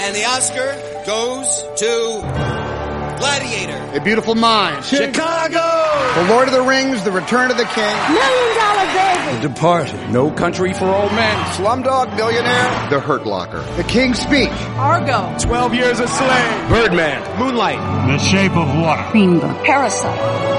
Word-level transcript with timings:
And 0.00 0.14
the 0.14 0.24
Oscar 0.26 0.74
goes 1.04 1.62
to 1.80 2.20
Gladiator. 3.18 3.96
A 3.96 4.00
Beautiful 4.00 4.36
Mind. 4.36 4.84
Chicago. 4.84 5.58
The 6.14 6.28
Lord 6.32 6.46
of 6.46 6.54
the 6.54 6.62
Rings, 6.62 7.02
The 7.02 7.10
Return 7.10 7.50
of 7.50 7.56
the 7.56 7.64
King. 7.64 7.96
Million 8.12 8.56
Dollar 8.56 8.86
Baby. 8.86 9.42
The 9.42 9.48
Departed. 9.48 10.10
No 10.10 10.30
Country 10.30 10.72
for 10.72 10.86
Old 10.86 11.10
Men. 11.12 11.36
Slumdog 11.54 12.16
Millionaire. 12.16 12.90
The 12.90 13.00
Hurt 13.00 13.26
Locker. 13.26 13.60
The 13.76 13.82
King's 13.84 14.20
Speech. 14.20 14.50
Argo. 14.76 15.36
12 15.40 15.74
Years 15.74 15.98
a 15.98 16.06
Slave. 16.06 16.68
Birdman. 16.68 17.38
Moonlight. 17.40 17.78
The 18.06 18.18
Shape 18.18 18.52
of 18.56 18.68
Water. 18.78 19.04
Green 19.10 19.40
Book. 19.40 19.64
Parasite. 19.64 20.57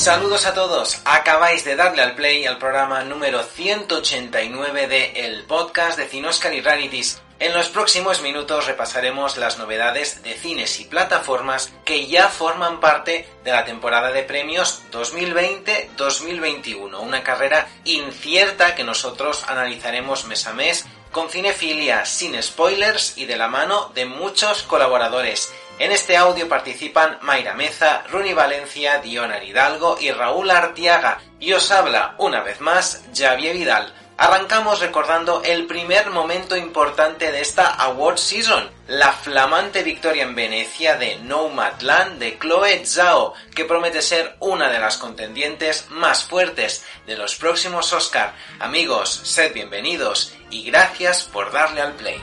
Saludos 0.00 0.46
a 0.46 0.54
todos. 0.54 1.02
Acabáis 1.04 1.64
de 1.66 1.76
darle 1.76 2.00
al 2.00 2.14
play 2.14 2.46
al 2.46 2.56
programa 2.56 3.04
número 3.04 3.42
189 3.42 4.86
de 4.86 5.26
el 5.26 5.44
podcast 5.44 5.98
de 5.98 6.06
Cinoscar 6.06 6.54
y 6.54 6.62
Rarities. 6.62 7.20
En 7.38 7.52
los 7.52 7.68
próximos 7.68 8.22
minutos 8.22 8.66
repasaremos 8.66 9.36
las 9.36 9.58
novedades 9.58 10.22
de 10.22 10.32
cines 10.32 10.80
y 10.80 10.86
plataformas 10.86 11.70
que 11.84 12.06
ya 12.06 12.28
forman 12.28 12.80
parte 12.80 13.28
de 13.44 13.52
la 13.52 13.66
temporada 13.66 14.10
de 14.10 14.22
premios 14.22 14.80
2020-2021, 14.90 16.98
una 16.98 17.22
carrera 17.22 17.68
incierta 17.84 18.74
que 18.74 18.84
nosotros 18.84 19.44
analizaremos 19.48 20.24
mes 20.24 20.46
a 20.46 20.54
mes 20.54 20.86
con 21.12 21.28
cinefilia, 21.28 22.06
sin 22.06 22.42
spoilers 22.42 23.18
y 23.18 23.26
de 23.26 23.36
la 23.36 23.48
mano 23.48 23.92
de 23.94 24.06
muchos 24.06 24.62
colaboradores. 24.62 25.52
En 25.80 25.92
este 25.92 26.14
audio 26.14 26.46
participan 26.46 27.16
Mayra 27.22 27.54
Meza, 27.54 28.02
Runi 28.10 28.34
Valencia, 28.34 28.98
Diona 28.98 29.42
Hidalgo 29.42 29.96
y 29.98 30.10
Raúl 30.10 30.50
Artiaga. 30.50 31.22
Y 31.40 31.54
os 31.54 31.70
habla, 31.70 32.16
una 32.18 32.42
vez 32.42 32.60
más, 32.60 33.02
Javier 33.16 33.56
Vidal. 33.56 33.90
Arrancamos 34.18 34.80
recordando 34.80 35.40
el 35.42 35.66
primer 35.66 36.10
momento 36.10 36.54
importante 36.54 37.32
de 37.32 37.40
esta 37.40 37.66
award 37.66 38.18
season, 38.18 38.70
la 38.88 39.10
flamante 39.12 39.82
victoria 39.82 40.24
en 40.24 40.34
Venecia 40.34 40.96
de 40.96 41.16
Nomadland 41.20 42.18
de 42.18 42.38
Chloe 42.38 42.84
Zhao, 42.84 43.32
que 43.54 43.64
promete 43.64 44.02
ser 44.02 44.36
una 44.40 44.68
de 44.68 44.80
las 44.80 44.98
contendientes 44.98 45.86
más 45.88 46.24
fuertes 46.24 46.84
de 47.06 47.16
los 47.16 47.36
próximos 47.36 47.90
Oscar. 47.94 48.34
Amigos, 48.58 49.08
sed 49.24 49.54
bienvenidos 49.54 50.34
y 50.50 50.70
gracias 50.70 51.24
por 51.24 51.50
darle 51.50 51.80
al 51.80 51.94
play. 51.94 52.20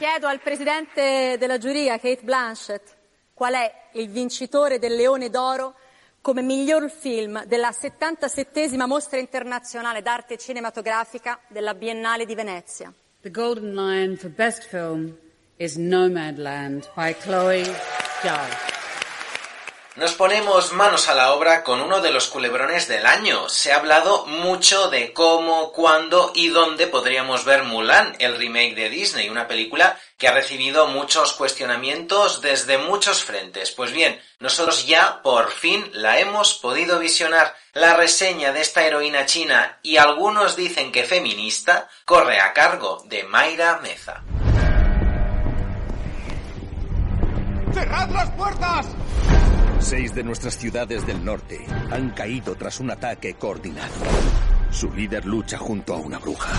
Chiedo 0.00 0.28
al 0.28 0.40
presidente 0.40 1.36
della 1.38 1.58
giuria, 1.58 1.98
Kate 1.98 2.22
Blanchett, 2.22 2.96
qual 3.34 3.52
è 3.52 3.70
il 3.92 4.08
vincitore 4.08 4.78
del 4.78 4.94
Leone 4.94 5.28
d'Oro 5.28 5.74
come 6.22 6.40
miglior 6.40 6.90
film 6.90 7.44
della 7.44 7.68
77esima 7.68 8.86
mostra 8.86 9.18
internazionale 9.18 10.00
d'arte 10.00 10.38
cinematografica 10.38 11.38
della 11.48 11.74
Biennale 11.74 12.24
di 12.24 12.34
Venezia. 12.34 12.90
The 13.20 13.30
Golden 13.30 13.74
Lion 13.74 14.16
for 14.16 14.30
Best 14.30 14.66
Film 14.68 15.14
is 15.56 15.76
Nomadland 15.76 16.88
by 16.94 17.14
Chloe 17.14 17.64
Zhao. 18.22 18.79
Nos 19.96 20.12
ponemos 20.12 20.72
manos 20.72 21.08
a 21.08 21.16
la 21.16 21.32
obra 21.32 21.64
con 21.64 21.80
uno 21.80 22.00
de 22.00 22.12
los 22.12 22.28
culebrones 22.28 22.86
del 22.86 23.06
año. 23.06 23.48
Se 23.48 23.72
ha 23.72 23.76
hablado 23.76 24.24
mucho 24.26 24.88
de 24.88 25.12
cómo, 25.12 25.72
cuándo 25.72 26.30
y 26.32 26.48
dónde 26.48 26.86
podríamos 26.86 27.44
ver 27.44 27.64
Mulan, 27.64 28.14
el 28.20 28.36
remake 28.38 28.76
de 28.76 28.88
Disney, 28.88 29.28
una 29.28 29.48
película 29.48 29.98
que 30.16 30.28
ha 30.28 30.32
recibido 30.32 30.86
muchos 30.86 31.32
cuestionamientos 31.32 32.40
desde 32.40 32.78
muchos 32.78 33.24
frentes. 33.24 33.72
Pues 33.72 33.90
bien, 33.90 34.22
nosotros 34.38 34.86
ya 34.86 35.22
por 35.22 35.50
fin 35.50 35.90
la 35.92 36.20
hemos 36.20 36.54
podido 36.54 37.00
visionar. 37.00 37.56
La 37.72 37.94
reseña 37.94 38.52
de 38.52 38.60
esta 38.60 38.86
heroína 38.86 39.26
china 39.26 39.80
y 39.82 39.96
algunos 39.96 40.54
dicen 40.54 40.92
que 40.92 41.02
feminista 41.02 41.88
corre 42.04 42.40
a 42.40 42.52
cargo 42.52 43.02
de 43.06 43.24
Mayra 43.24 43.80
Meza. 43.82 44.22
¡Cerrad 47.74 48.08
las 48.10 48.30
puertas! 48.30 48.86
Seis 49.80 50.14
de 50.14 50.22
nuestras 50.22 50.56
ciudades 50.56 51.06
del 51.06 51.24
norte 51.24 51.58
han 51.90 52.10
caído 52.10 52.54
tras 52.54 52.80
un 52.80 52.90
ataque 52.90 53.34
coordinado. 53.34 53.94
Su 54.70 54.92
líder 54.92 55.24
lucha 55.24 55.58
junto 55.58 55.94
a 55.94 55.96
una 55.96 56.18
bruja. 56.18 56.52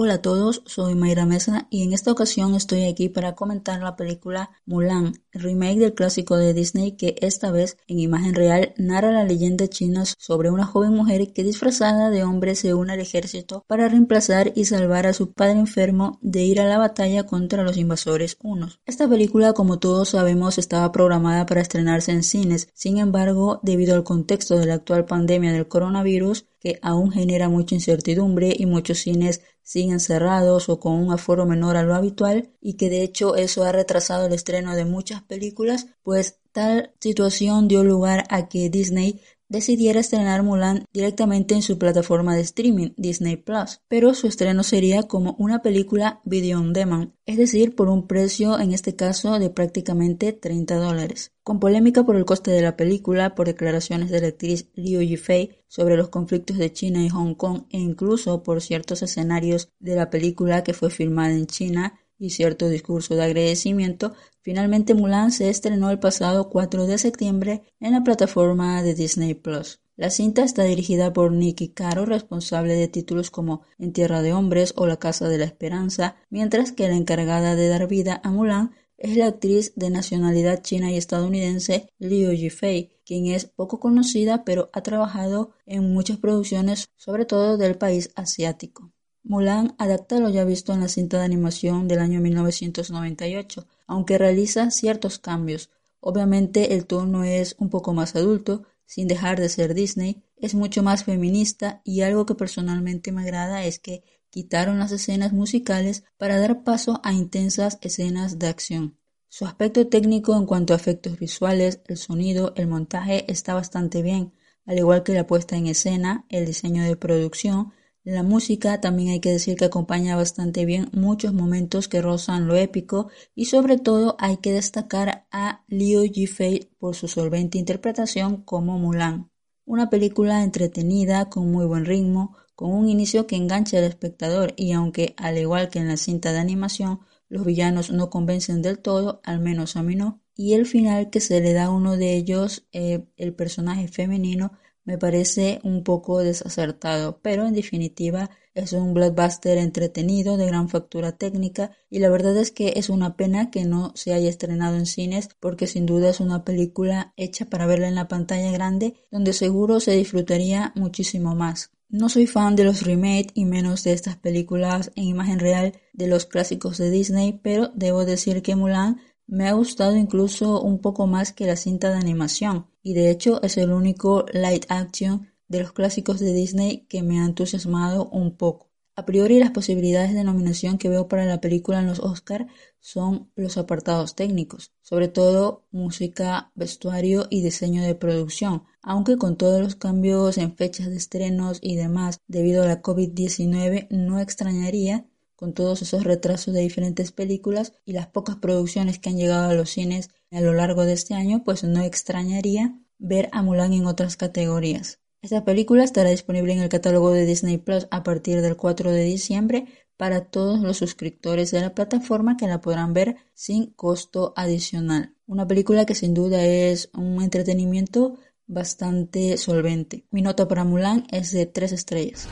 Hola 0.00 0.14
a 0.14 0.22
todos, 0.22 0.62
soy 0.64 0.94
Mayra 0.94 1.26
Mesa 1.26 1.66
y 1.70 1.82
en 1.82 1.92
esta 1.92 2.12
ocasión 2.12 2.54
estoy 2.54 2.84
aquí 2.84 3.08
para 3.08 3.34
comentar 3.34 3.82
la 3.82 3.96
película 3.96 4.50
Mulan, 4.64 5.14
remake 5.32 5.80
del 5.80 5.94
clásico 5.94 6.36
de 6.36 6.54
Disney 6.54 6.92
que 6.92 7.16
esta 7.20 7.50
vez 7.50 7.78
en 7.88 7.98
imagen 7.98 8.36
real 8.36 8.74
narra 8.76 9.10
la 9.10 9.24
leyenda 9.24 9.66
china 9.66 10.04
sobre 10.04 10.52
una 10.52 10.66
joven 10.66 10.92
mujer 10.92 11.32
que 11.32 11.42
disfrazada 11.42 12.10
de 12.10 12.22
hombre 12.22 12.54
se 12.54 12.74
une 12.74 12.92
al 12.92 13.00
ejército 13.00 13.64
para 13.66 13.88
reemplazar 13.88 14.52
y 14.54 14.66
salvar 14.66 15.08
a 15.08 15.12
su 15.12 15.32
padre 15.32 15.58
enfermo 15.58 16.20
de 16.22 16.44
ir 16.44 16.60
a 16.60 16.68
la 16.68 16.78
batalla 16.78 17.26
contra 17.26 17.64
los 17.64 17.76
invasores 17.76 18.36
hunos. 18.40 18.78
Esta 18.86 19.08
película, 19.08 19.52
como 19.52 19.80
todos 19.80 20.10
sabemos, 20.10 20.58
estaba 20.58 20.92
programada 20.92 21.44
para 21.44 21.60
estrenarse 21.60 22.12
en 22.12 22.22
cines, 22.22 22.68
sin 22.72 22.98
embargo, 22.98 23.58
debido 23.64 23.96
al 23.96 24.04
contexto 24.04 24.60
de 24.60 24.66
la 24.66 24.74
actual 24.74 25.06
pandemia 25.06 25.52
del 25.52 25.66
coronavirus, 25.66 26.46
que 26.60 26.78
aún 26.82 27.10
genera 27.12 27.48
mucha 27.48 27.74
incertidumbre 27.74 28.52
y 28.56 28.66
muchos 28.66 28.98
cines 28.98 29.42
siguen 29.68 30.00
cerrados 30.00 30.70
o 30.70 30.80
con 30.80 30.94
un 30.94 31.12
aforo 31.12 31.44
menor 31.44 31.76
a 31.76 31.82
lo 31.82 31.94
habitual 31.94 32.54
y 32.58 32.78
que 32.78 32.88
de 32.88 33.02
hecho 33.02 33.36
eso 33.36 33.64
ha 33.64 33.70
retrasado 33.70 34.24
el 34.24 34.32
estreno 34.32 34.74
de 34.74 34.86
muchas 34.86 35.20
películas, 35.22 35.88
pues 36.02 36.40
tal 36.52 36.94
situación 37.00 37.68
dio 37.68 37.84
lugar 37.84 38.24
a 38.30 38.48
que 38.48 38.70
Disney 38.70 39.20
decidiera 39.48 40.00
estrenar 40.00 40.42
Mulan 40.42 40.84
directamente 40.92 41.54
en 41.54 41.62
su 41.62 41.78
plataforma 41.78 42.34
de 42.34 42.42
streaming 42.42 42.90
Disney 42.96 43.36
Plus, 43.36 43.80
pero 43.88 44.14
su 44.14 44.26
estreno 44.26 44.62
sería 44.62 45.04
como 45.04 45.34
una 45.38 45.62
película 45.62 46.20
video 46.24 46.60
on 46.60 46.72
demand, 46.72 47.12
es 47.26 47.36
decir, 47.36 47.74
por 47.74 47.88
un 47.88 48.06
precio 48.06 48.58
en 48.58 48.72
este 48.72 48.94
caso 48.96 49.38
de 49.38 49.50
prácticamente 49.50 50.32
30 50.32 50.76
dólares. 50.76 51.32
Con 51.42 51.60
polémica 51.60 52.04
por 52.04 52.16
el 52.16 52.24
coste 52.26 52.50
de 52.50 52.62
la 52.62 52.76
película, 52.76 53.34
por 53.34 53.46
declaraciones 53.46 54.10
de 54.10 54.20
la 54.20 54.28
actriz 54.28 54.68
Liu 54.74 55.00
Yifei 55.00 55.62
sobre 55.66 55.96
los 55.96 56.08
conflictos 56.10 56.58
de 56.58 56.72
China 56.72 57.02
y 57.02 57.08
Hong 57.08 57.34
Kong 57.34 57.62
e 57.70 57.78
incluso 57.78 58.42
por 58.42 58.60
ciertos 58.60 59.02
escenarios 59.02 59.70
de 59.78 59.96
la 59.96 60.10
película 60.10 60.62
que 60.62 60.74
fue 60.74 60.90
filmada 60.90 61.32
en 61.32 61.46
China, 61.46 61.98
y 62.18 62.30
cierto 62.30 62.68
discurso 62.68 63.14
de 63.14 63.24
agradecimiento, 63.24 64.14
finalmente 64.42 64.94
Mulan 64.94 65.32
se 65.32 65.48
estrenó 65.48 65.90
el 65.90 65.98
pasado 65.98 66.50
4 66.50 66.86
de 66.86 66.98
septiembre 66.98 67.62
en 67.80 67.92
la 67.92 68.02
plataforma 68.02 68.82
de 68.82 68.94
Disney 68.94 69.34
Plus. 69.34 69.80
La 69.96 70.10
cinta 70.10 70.44
está 70.44 70.62
dirigida 70.62 71.12
por 71.12 71.32
Nicky 71.32 71.70
Caro, 71.70 72.06
responsable 72.06 72.74
de 72.74 72.86
títulos 72.86 73.30
como 73.30 73.62
En 73.78 73.92
Tierra 73.92 74.22
de 74.22 74.32
Hombres 74.32 74.72
o 74.76 74.86
La 74.86 74.96
Casa 74.96 75.28
de 75.28 75.38
la 75.38 75.44
Esperanza, 75.44 76.16
mientras 76.30 76.70
que 76.70 76.86
la 76.86 76.94
encargada 76.94 77.56
de 77.56 77.68
dar 77.68 77.88
vida 77.88 78.20
a 78.22 78.30
Mulan 78.30 78.70
es 78.96 79.16
la 79.16 79.26
actriz 79.26 79.72
de 79.76 79.90
nacionalidad 79.90 80.62
china 80.62 80.90
y 80.90 80.96
estadounidense 80.96 81.88
Liu 81.98 82.32
Yifei, 82.32 82.92
quien 83.04 83.26
es 83.26 83.46
poco 83.46 83.80
conocida 83.80 84.44
pero 84.44 84.70
ha 84.72 84.82
trabajado 84.82 85.52
en 85.66 85.92
muchas 85.92 86.18
producciones, 86.18 86.90
sobre 86.96 87.24
todo 87.24 87.56
del 87.56 87.76
país 87.76 88.10
asiático. 88.14 88.92
Mulan 89.28 89.74
adapta 89.76 90.18
lo 90.20 90.30
ya 90.30 90.44
visto 90.44 90.72
en 90.72 90.80
la 90.80 90.88
cinta 90.88 91.18
de 91.18 91.26
animación 91.26 91.86
del 91.86 91.98
año 91.98 92.18
1998, 92.18 93.66
aunque 93.86 94.16
realiza 94.16 94.70
ciertos 94.70 95.18
cambios. 95.18 95.68
Obviamente 96.00 96.72
el 96.72 96.86
tono 96.86 97.24
es 97.24 97.54
un 97.58 97.68
poco 97.68 97.92
más 97.92 98.16
adulto, 98.16 98.62
sin 98.86 99.06
dejar 99.06 99.38
de 99.38 99.50
ser 99.50 99.74
Disney, 99.74 100.22
es 100.38 100.54
mucho 100.54 100.82
más 100.82 101.04
feminista 101.04 101.82
y 101.84 102.00
algo 102.00 102.24
que 102.24 102.36
personalmente 102.36 103.12
me 103.12 103.20
agrada 103.20 103.66
es 103.66 103.78
que 103.78 104.02
quitaron 104.30 104.78
las 104.78 104.92
escenas 104.92 105.34
musicales 105.34 106.04
para 106.16 106.38
dar 106.38 106.64
paso 106.64 106.98
a 107.04 107.12
intensas 107.12 107.76
escenas 107.82 108.38
de 108.38 108.48
acción. 108.48 108.96
Su 109.28 109.44
aspecto 109.44 109.88
técnico 109.88 110.34
en 110.38 110.46
cuanto 110.46 110.72
a 110.72 110.76
efectos 110.76 111.18
visuales, 111.18 111.82
el 111.86 111.98
sonido, 111.98 112.54
el 112.56 112.66
montaje 112.66 113.30
está 113.30 113.52
bastante 113.52 114.00
bien, 114.00 114.32
al 114.64 114.78
igual 114.78 115.02
que 115.02 115.12
la 115.12 115.26
puesta 115.26 115.54
en 115.58 115.66
escena, 115.66 116.24
el 116.30 116.46
diseño 116.46 116.82
de 116.82 116.96
producción, 116.96 117.74
la 118.08 118.22
música 118.22 118.80
también 118.80 119.10
hay 119.10 119.20
que 119.20 119.32
decir 119.32 119.54
que 119.54 119.66
acompaña 119.66 120.16
bastante 120.16 120.64
bien 120.64 120.88
muchos 120.94 121.34
momentos 121.34 121.88
que 121.88 122.00
rozan 122.00 122.46
lo 122.46 122.56
épico 122.56 123.10
y 123.34 123.44
sobre 123.44 123.76
todo 123.76 124.16
hay 124.18 124.38
que 124.38 124.50
destacar 124.50 125.26
a 125.30 125.62
Liu 125.68 126.06
Yifei 126.06 126.70
por 126.78 126.96
su 126.96 127.06
solvente 127.06 127.58
interpretación 127.58 128.42
como 128.44 128.78
Mulan. 128.78 129.30
Una 129.66 129.90
película 129.90 130.42
entretenida 130.42 131.28
con 131.28 131.52
muy 131.52 131.66
buen 131.66 131.84
ritmo, 131.84 132.34
con 132.54 132.70
un 132.72 132.88
inicio 132.88 133.26
que 133.26 133.36
engancha 133.36 133.76
al 133.76 133.84
espectador 133.84 134.54
y 134.56 134.72
aunque 134.72 135.14
al 135.18 135.36
igual 135.36 135.68
que 135.68 135.78
en 135.78 135.88
la 135.88 135.98
cinta 135.98 136.32
de 136.32 136.38
animación 136.38 137.00
los 137.28 137.44
villanos 137.44 137.90
no 137.90 138.08
convencen 138.08 138.62
del 138.62 138.78
todo, 138.78 139.20
al 139.22 139.40
menos 139.40 139.76
a 139.76 139.82
mí 139.82 139.96
no, 139.96 140.22
y 140.34 140.54
el 140.54 140.64
final 140.64 141.10
que 141.10 141.20
se 141.20 141.42
le 141.42 141.52
da 141.52 141.66
a 141.66 141.70
uno 141.70 141.98
de 141.98 142.16
ellos, 142.16 142.66
eh, 142.72 143.04
el 143.18 143.34
personaje 143.34 143.86
femenino, 143.86 144.52
me 144.88 144.96
parece 144.96 145.60
un 145.64 145.84
poco 145.84 146.20
desacertado, 146.20 147.20
pero 147.20 147.46
en 147.46 147.52
definitiva 147.52 148.30
es 148.54 148.72
un 148.72 148.94
blockbuster 148.94 149.58
entretenido 149.58 150.38
de 150.38 150.46
gran 150.46 150.70
factura 150.70 151.12
técnica 151.12 151.72
y 151.90 151.98
la 151.98 152.08
verdad 152.08 152.34
es 152.38 152.52
que 152.52 152.72
es 152.76 152.88
una 152.88 153.14
pena 153.14 153.50
que 153.50 153.66
no 153.66 153.92
se 153.94 154.14
haya 154.14 154.30
estrenado 154.30 154.78
en 154.78 154.86
cines 154.86 155.28
porque 155.40 155.66
sin 155.66 155.84
duda 155.84 156.08
es 156.08 156.20
una 156.20 156.42
película 156.42 157.12
hecha 157.18 157.44
para 157.44 157.66
verla 157.66 157.88
en 157.88 157.96
la 157.96 158.08
pantalla 158.08 158.50
grande 158.50 158.94
donde 159.10 159.34
seguro 159.34 159.78
se 159.78 159.92
disfrutaría 159.92 160.72
muchísimo 160.74 161.34
más. 161.34 161.70
No 161.90 162.08
soy 162.08 162.26
fan 162.26 162.56
de 162.56 162.64
los 162.64 162.80
remakes 162.80 163.32
y 163.34 163.44
menos 163.44 163.84
de 163.84 163.92
estas 163.92 164.16
películas 164.16 164.90
en 164.96 165.04
imagen 165.04 165.38
real 165.38 165.74
de 165.92 166.06
los 166.06 166.24
clásicos 166.24 166.78
de 166.78 166.90
Disney, 166.90 167.38
pero 167.42 167.72
debo 167.74 168.06
decir 168.06 168.40
que 168.40 168.56
Mulan 168.56 169.02
me 169.28 169.46
ha 169.46 169.52
gustado 169.52 169.96
incluso 169.96 170.60
un 170.62 170.80
poco 170.80 171.06
más 171.06 171.32
que 171.32 171.46
la 171.46 171.56
cinta 171.56 171.90
de 171.90 171.98
animación, 171.98 172.66
y 172.82 172.94
de 172.94 173.10
hecho 173.10 173.42
es 173.42 173.58
el 173.58 173.70
único 173.70 174.24
light 174.32 174.64
action 174.70 175.28
de 175.48 175.60
los 175.60 175.72
clásicos 175.72 176.18
de 176.18 176.32
Disney 176.32 176.86
que 176.88 177.02
me 177.02 177.20
ha 177.20 177.26
entusiasmado 177.26 178.08
un 178.08 178.36
poco. 178.36 178.68
A 178.96 179.04
priori 179.04 179.38
las 179.38 179.52
posibilidades 179.52 180.14
de 180.14 180.24
nominación 180.24 180.78
que 180.78 180.88
veo 180.88 181.06
para 181.06 181.24
la 181.24 181.40
película 181.40 181.78
en 181.78 181.86
los 181.86 182.00
Oscar 182.00 182.48
son 182.80 183.30
los 183.36 183.56
apartados 183.56 184.16
técnicos, 184.16 184.72
sobre 184.82 185.08
todo 185.08 185.66
música, 185.70 186.50
vestuario 186.56 187.26
y 187.30 187.42
diseño 187.42 187.82
de 187.82 187.94
producción, 187.94 188.64
aunque 188.82 189.16
con 189.16 189.36
todos 189.36 189.60
los 189.60 189.76
cambios 189.76 190.38
en 190.38 190.56
fechas 190.56 190.88
de 190.88 190.96
estrenos 190.96 191.58
y 191.60 191.76
demás 191.76 192.18
debido 192.26 192.62
a 192.62 192.66
la 192.66 192.82
COVID-19 192.82 193.88
no 193.90 194.18
extrañaría 194.18 195.06
con 195.38 195.52
todos 195.52 195.82
esos 195.82 196.02
retrasos 196.02 196.52
de 196.52 196.62
diferentes 196.62 197.12
películas 197.12 197.72
y 197.84 197.92
las 197.92 198.08
pocas 198.08 198.34
producciones 198.34 198.98
que 198.98 199.08
han 199.08 199.16
llegado 199.16 199.48
a 199.48 199.54
los 199.54 199.70
cines 199.70 200.10
a 200.32 200.40
lo 200.40 200.52
largo 200.52 200.84
de 200.84 200.94
este 200.94 201.14
año, 201.14 201.44
pues 201.44 201.62
no 201.62 201.80
extrañaría 201.80 202.76
ver 202.98 203.28
a 203.30 203.40
Mulan 203.42 203.72
en 203.72 203.86
otras 203.86 204.16
categorías. 204.16 204.98
Esta 205.22 205.44
película 205.44 205.84
estará 205.84 206.10
disponible 206.10 206.54
en 206.54 206.58
el 206.58 206.68
catálogo 206.68 207.12
de 207.12 207.24
Disney 207.24 207.56
Plus 207.56 207.86
a 207.92 208.02
partir 208.02 208.42
del 208.42 208.56
4 208.56 208.90
de 208.90 209.04
diciembre 209.04 209.66
para 209.96 210.24
todos 210.24 210.58
los 210.58 210.76
suscriptores 210.76 211.52
de 211.52 211.60
la 211.60 211.72
plataforma 211.72 212.36
que 212.36 212.48
la 212.48 212.60
podrán 212.60 212.92
ver 212.92 213.18
sin 213.32 213.66
costo 213.66 214.32
adicional. 214.34 215.14
Una 215.28 215.46
película 215.46 215.86
que 215.86 215.94
sin 215.94 216.14
duda 216.14 216.44
es 216.44 216.90
un 216.94 217.22
entretenimiento 217.22 218.18
bastante 218.48 219.36
solvente. 219.36 220.04
Mi 220.10 220.20
nota 220.20 220.48
para 220.48 220.64
Mulan 220.64 221.06
es 221.12 221.30
de 221.30 221.46
3 221.46 221.70
estrellas. 221.70 222.28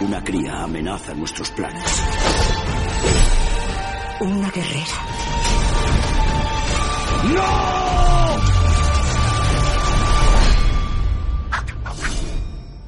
Una 0.00 0.22
cría 0.22 0.62
amenaza 0.62 1.12
nuestros 1.12 1.50
planes. 1.50 2.02
Una 4.20 4.48
guerrera. 4.50 5.06
¡No! 7.34 7.88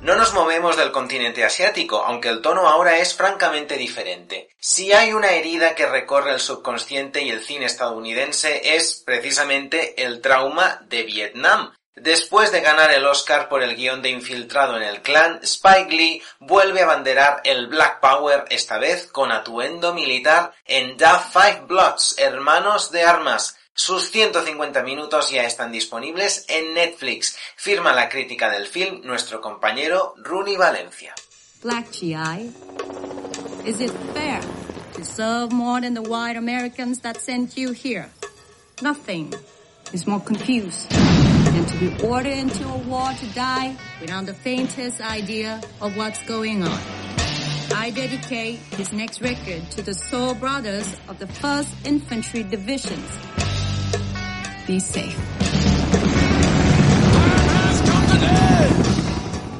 No 0.02 0.16
nos 0.16 0.32
movemos 0.34 0.76
del 0.76 0.92
continente 0.92 1.44
asiático, 1.44 1.96
aunque 1.98 2.28
el 2.28 2.40
tono 2.40 2.68
ahora 2.68 2.98
es 2.98 3.14
francamente 3.14 3.76
diferente. 3.76 4.48
Si 4.58 4.92
hay 4.92 5.12
una 5.12 5.32
herida 5.32 5.74
que 5.74 5.86
recorre 5.86 6.32
el 6.32 6.40
subconsciente 6.40 7.22
y 7.22 7.30
el 7.30 7.42
cine 7.42 7.66
estadounidense 7.66 8.76
es 8.76 9.02
precisamente 9.04 10.02
el 10.02 10.20
trauma 10.20 10.80
de 10.88 11.02
Vietnam. 11.02 11.72
Después 11.96 12.52
de 12.52 12.60
ganar 12.60 12.92
el 12.92 13.04
Oscar 13.04 13.48
por 13.48 13.62
el 13.62 13.74
guion 13.74 14.00
de 14.00 14.10
Infiltrado 14.10 14.76
en 14.76 14.84
el 14.84 15.02
Clan, 15.02 15.40
Spike 15.42 15.90
Lee 15.90 16.22
vuelve 16.38 16.80
a 16.80 16.84
abanderar 16.84 17.40
el 17.44 17.66
Black 17.66 18.00
Power, 18.00 18.44
esta 18.48 18.78
vez 18.78 19.08
con 19.08 19.32
atuendo 19.32 19.92
militar 19.92 20.52
en 20.64 20.96
The 20.96 21.04
Five 21.32 21.64
Bloods, 21.66 22.14
Hermanos 22.18 22.92
de 22.92 23.02
Armas, 23.02 23.56
sus 23.74 24.10
150 24.10 24.82
minutos 24.82 25.30
ya 25.30 25.44
están 25.44 25.72
disponibles 25.72 26.44
en 26.48 26.74
Netflix. 26.74 27.36
Firma 27.56 27.92
la 27.92 28.08
crítica 28.08 28.50
del 28.50 28.66
film 28.66 29.00
nuestro 29.04 29.40
compañero 29.40 30.14
Rooney 30.18 30.56
Valencia. 30.56 31.14
Black 31.62 31.90
GI, 31.90 32.52
is 33.64 33.80
it 33.80 33.92
fair 34.14 34.40
to 34.94 35.04
serve 35.04 35.52
more 35.52 35.80
than 35.80 35.94
the 35.94 36.02
white 36.02 36.38
Americans 36.38 37.00
that 37.00 37.16
sent 37.16 37.56
you 37.56 37.72
here? 37.72 38.10
Nothing 38.80 39.34
is 39.92 40.06
more 40.06 40.22
confused 40.22 40.90
than 41.52 41.64
to 41.66 41.76
be 41.78 42.06
ordered 42.06 42.38
into 42.38 42.66
a 42.68 42.78
war 42.78 43.12
to 43.12 43.26
die 43.34 43.76
without 44.00 44.26
the 44.26 44.34
faintest 44.34 45.00
idea 45.00 45.60
of 45.80 45.96
what's 45.96 46.22
going 46.26 46.62
on. 46.62 46.78
I 47.74 47.90
dedicate 47.90 48.58
this 48.76 48.92
next 48.92 49.20
record 49.20 49.70
to 49.72 49.82
the 49.82 49.94
soul 49.94 50.34
brothers 50.34 50.96
of 51.08 51.18
the 51.18 51.26
1st 51.26 51.86
Infantry 51.86 52.42
Divisions. 52.42 53.08
Be 54.66 54.80
safe. 54.80 55.16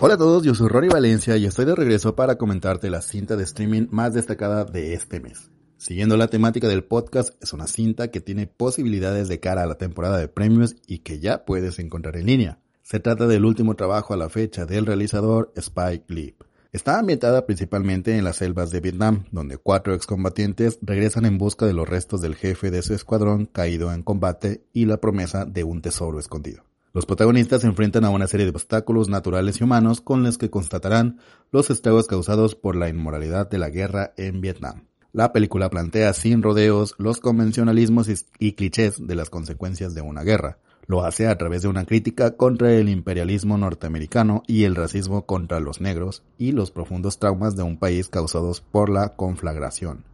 Hola 0.01 0.15
a 0.15 0.17
todos, 0.17 0.45
yo 0.45 0.55
soy 0.55 0.69
Rory 0.69 0.89
Valencia 0.89 1.37
y 1.37 1.45
estoy 1.45 1.67
de 1.67 1.75
regreso 1.75 2.15
para 2.15 2.37
comentarte 2.37 2.89
la 2.89 3.03
cinta 3.03 3.37
de 3.37 3.45
streaming 3.45 3.89
más 3.91 4.15
destacada 4.15 4.65
de 4.65 4.95
este 4.95 5.21
mes. 5.21 5.50
Siguiendo 5.81 6.19
la 6.19 6.29
temática 6.29 6.69
del 6.69 6.85
podcast, 6.85 7.43
es 7.43 7.55
una 7.55 7.67
cinta 7.67 8.11
que 8.11 8.21
tiene 8.21 8.47
posibilidades 8.47 9.29
de 9.29 9.41
cara 9.41 9.63
a 9.63 9.67
la 9.67 9.79
temporada 9.79 10.19
de 10.19 10.29
premios 10.29 10.77
y 10.87 10.99
que 10.99 11.21
ya 11.21 11.47
puedes 11.47 11.79
encontrar 11.79 12.19
en 12.19 12.27
línea. 12.27 12.59
Se 12.83 13.01
trata 13.01 13.27
del 13.27 13.47
último 13.47 13.77
trabajo 13.77 14.13
a 14.13 14.19
la 14.19 14.29
fecha 14.29 14.67
del 14.67 14.85
realizador 14.85 15.51
Spike 15.57 16.05
Lee. 16.09 16.37
Está 16.71 16.99
ambientada 16.99 17.47
principalmente 17.47 18.15
en 18.15 18.25
las 18.25 18.37
selvas 18.37 18.71
de 18.71 18.81
Vietnam, 18.81 19.25
donde 19.31 19.57
cuatro 19.57 19.95
excombatientes 19.95 20.79
regresan 20.83 21.25
en 21.25 21.39
busca 21.39 21.65
de 21.65 21.73
los 21.73 21.89
restos 21.89 22.21
del 22.21 22.35
jefe 22.35 22.71
de 22.71 22.83
su 22.83 22.93
escuadrón 22.93 23.47
caído 23.47 23.91
en 23.91 24.03
combate 24.03 24.67
y 24.75 24.85
la 24.85 24.99
promesa 24.99 25.47
de 25.47 25.65
un 25.65 25.81
tesoro 25.81 26.21
escondido. 26.21 26.63
Los 26.93 27.07
protagonistas 27.07 27.63
se 27.63 27.69
enfrentan 27.69 28.05
a 28.05 28.11
una 28.11 28.27
serie 28.27 28.45
de 28.45 28.53
obstáculos 28.53 29.09
naturales 29.09 29.59
y 29.59 29.65
humanos 29.65 30.03
con 30.03 30.25
los 30.25 30.37
que 30.37 30.51
constatarán 30.51 31.21
los 31.51 31.71
estragos 31.71 32.07
causados 32.07 32.55
por 32.55 32.77
la 32.77 32.91
inmoralidad 32.91 33.49
de 33.49 33.57
la 33.57 33.71
guerra 33.71 34.13
en 34.19 34.43
Vietnam. 34.43 34.90
La 35.13 35.33
película 35.33 35.71
plantea 35.71 36.13
sin 36.13 36.41
rodeos 36.41 36.95
los 36.99 37.19
convencionalismos 37.19 38.09
y 38.39 38.53
clichés 38.53 39.05
de 39.05 39.17
las 39.17 39.29
consecuencias 39.29 39.93
de 39.93 40.03
una 40.03 40.23
guerra. 40.23 40.59
Lo 40.87 41.05
hace 41.05 41.27
a 41.27 41.37
través 41.37 41.63
de 41.63 41.69
una 41.69 41.85
crítica 41.85 42.37
contra 42.37 42.73
el 42.73 42.89
imperialismo 42.89 43.59
norteamericano 43.59 44.43
y 44.47 44.65
el 44.65 44.77
racismo 44.77 45.27
contra 45.27 45.59
los 45.59 45.81
negros 45.81 46.23
y 46.39 46.53
los 46.53 46.71
profundos 46.71 47.19
traumas 47.19 47.57
de 47.57 47.65
un 47.65 47.77
país 47.77 48.09
causados 48.09 48.61
por 48.61 48.89
la 48.89 49.17
conflagración. 49.17 50.05